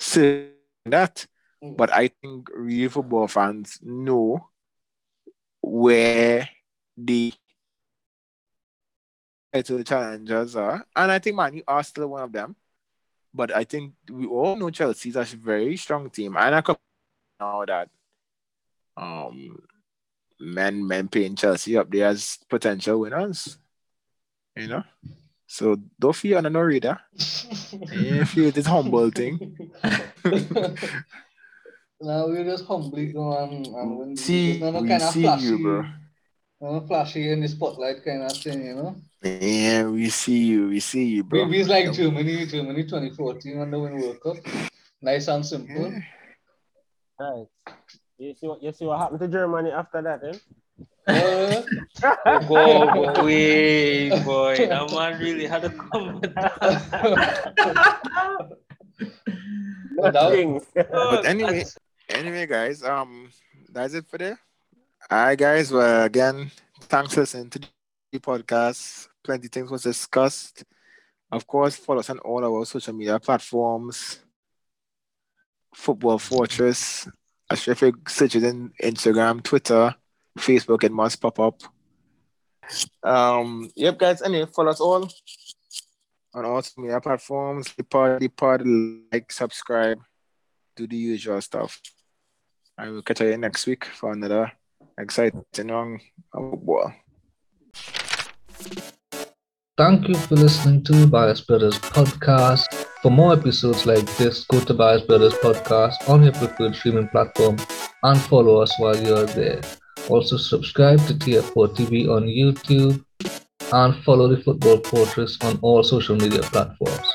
say 0.02 0.50
that. 0.86 1.28
But 1.62 1.94
I 1.94 2.08
think 2.08 2.50
real 2.54 2.90
football 2.90 3.28
fans 3.28 3.80
know 3.84 4.50
where 5.62 6.50
the 6.98 7.34
title 9.54 9.84
challengers 9.84 10.56
are. 10.56 10.86
And 10.96 11.12
I 11.12 11.20
think 11.20 11.36
Man 11.36 11.56
U 11.58 11.64
are 11.68 11.84
still 11.84 12.08
one 12.08 12.24
of 12.24 12.32
them. 12.32 12.56
But 13.34 13.56
I 13.56 13.64
think 13.64 13.94
we 14.10 14.26
all 14.26 14.56
know 14.56 14.72
Chelsea's 14.72 15.16
a 15.16 15.24
very 15.24 15.78
strong 15.78 16.10
team. 16.10 16.36
And 16.36 16.56
I 16.56 16.62
could 16.62 16.78
now 17.40 17.64
that 17.66 17.90
um 18.98 19.58
men 20.40 20.86
men 20.86 21.08
paying 21.08 21.36
Chelsea 21.36 21.78
up 21.78 21.90
there 21.90 22.08
as 22.08 22.40
potential 22.50 23.00
winners. 23.00 23.58
You 24.56 24.68
know? 24.68 24.84
So 25.52 25.76
don't 26.00 26.16
feel 26.16 26.38
on 26.38 26.48
no 26.54 26.62
reader. 26.62 26.98
You 27.92 28.24
feel 28.24 28.52
this 28.52 28.66
humble 28.66 29.12
thing. 29.12 29.36
now 32.00 32.28
we're 32.28 32.46
just 32.46 32.64
humbly 32.64 33.12
going 33.12 33.68
and 33.68 33.98
when 33.98 34.16
See, 34.16 34.60
there's 34.60 34.74
no 34.74 34.80
we 34.80 34.88
kind 34.88 35.04
of 35.04 35.10
see 35.12 35.24
flashy, 35.24 35.46
you, 35.48 35.60
bro. 35.62 35.86
no 36.62 36.80
flashy 36.88 37.32
in 37.32 37.42
the 37.42 37.50
spotlight 37.50 38.02
kind 38.06 38.24
of 38.24 38.32
thing, 38.32 38.66
you 38.66 38.76
know. 38.76 38.96
Yeah, 39.22 39.88
we 39.88 40.08
see 40.08 40.38
you, 40.38 40.70
we 40.70 40.80
see 40.80 41.04
you, 41.04 41.26
bro. 41.26 41.44
Maybe 41.44 41.60
it's 41.60 41.70
like 41.70 41.92
Germany, 41.92 42.46
Germany 42.46 42.84
2014 42.84 43.60
when 43.60 43.72
they 43.72 43.78
win 43.78 44.00
World 44.00 44.22
Cup. 44.22 44.38
Nice 45.02 45.28
and 45.28 45.46
simple. 45.46 45.92
Yeah. 45.92 46.00
Right. 47.20 47.48
You 48.18 48.34
see 48.36 48.48
what 48.48 48.64
you 48.64 48.72
see 48.72 48.86
what 48.86 49.00
happened 49.00 49.20
to 49.20 49.28
Germany 49.28 49.72
after 49.72 50.02
that, 50.02 50.24
eh? 50.24 50.38
Uh, 51.08 51.62
Go, 52.48 52.86
go 52.94 53.04
away, 53.16 54.10
boy. 54.24 54.56
That 54.58 54.92
man 54.92 55.20
really 55.20 55.46
had 55.46 55.66
a 55.66 55.70
comment. 55.70 56.34
no 59.92 60.12
doubt. 60.12 60.64
But 60.74 61.26
anyway, 61.26 61.66
anyway, 62.10 62.46
guys, 62.48 62.84
um, 62.84 63.30
that's 63.70 63.94
it 63.94 64.08
for 64.08 64.18
there. 64.18 64.40
All 65.10 65.26
right, 65.26 65.38
guys. 65.38 65.72
Well, 65.72 66.06
again, 66.06 66.52
thanks 66.82 67.14
for 67.14 67.22
listening 67.22 67.50
to 67.52 67.60
the 68.12 68.20
podcast. 68.20 69.08
Plenty 69.24 69.48
things 69.48 69.70
was 69.70 69.84
discussed. 69.84 70.64
Of 71.32 71.48
course, 71.48 71.76
follow 71.76 72.00
us 72.00 72.10
on 72.10 72.20
all 72.20 72.44
our 72.44 72.66
social 72.66 72.94
media 72.94 73.20
platforms. 73.20 74.20
Football 75.74 76.20
Fortress. 76.20 77.08
I 77.50 77.56
sure 77.56 77.74
if 77.74 77.84
search 78.08 78.36
it 78.36 78.44
in 78.44 78.72
Instagram, 78.82 79.44
Twitter, 79.44 79.96
Facebook, 80.38 80.84
it 80.84 80.92
must 80.92 81.22
pop 81.22 81.40
up. 81.40 81.62
Um, 83.04 83.70
yep, 83.76 83.98
guys. 83.98 84.22
Anyway, 84.22 84.48
follow 84.54 84.72
us 84.72 84.80
all 84.80 85.10
on 86.34 86.46
all 86.46 86.62
media 86.78 87.02
platforms. 87.02 87.74
The 87.76 87.84
pod, 87.84 88.20
the 88.20 88.28
pod, 88.30 88.64
like, 89.12 89.32
subscribe, 89.32 90.00
do 90.76 90.88
the 90.88 90.96
usual 90.96 91.42
stuff. 91.42 91.82
And 92.78 92.92
we'll 92.92 93.02
catch 93.02 93.22
you 93.22 93.38
next 93.38 93.68
week 93.68 93.86
for 93.86 94.14
another 94.14 94.52
exciting 94.98 95.44
young 95.56 96.00
football. 96.34 96.94
Thank 99.78 100.08
you 100.08 100.16
for 100.16 100.36
listening 100.36 100.84
to 100.84 101.08
Bias 101.08 101.42
Brothers 101.42 101.80
Podcast. 101.80 102.68
For 103.02 103.10
more 103.10 103.34
episodes 103.34 103.86
like 103.86 104.06
this, 104.18 104.46
go 104.46 104.60
to 104.60 104.74
Bias 104.74 105.02
Brothers 105.02 105.34
Podcast 105.36 106.08
on 106.08 106.24
your 106.24 106.34
preferred 106.34 106.76
streaming 106.76 107.08
platform 107.08 107.58
and 108.04 108.22
follow 108.22 108.62
us 108.62 108.74
while 108.78 108.96
you're 108.96 109.26
there. 109.26 109.62
Also, 110.10 110.38
subscribe 110.38 111.00
to 111.08 111.14
TF4 111.14 111.76
TV 111.76 112.10
on 112.10 112.24
YouTube 112.24 113.04
and 113.72 113.96
follow 114.04 114.28
the 114.28 114.42
Football 114.42 114.78
Fortress 114.80 115.38
on 115.42 115.60
all 115.62 115.84
social 115.84 116.16
media 116.16 116.42
platforms. 116.42 117.08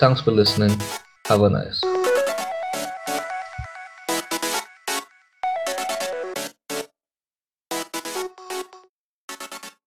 Thanks 0.00 0.20
for 0.20 0.30
listening. 0.30 0.78
Have 1.26 1.42
a 1.42 1.50
nice. 1.50 1.95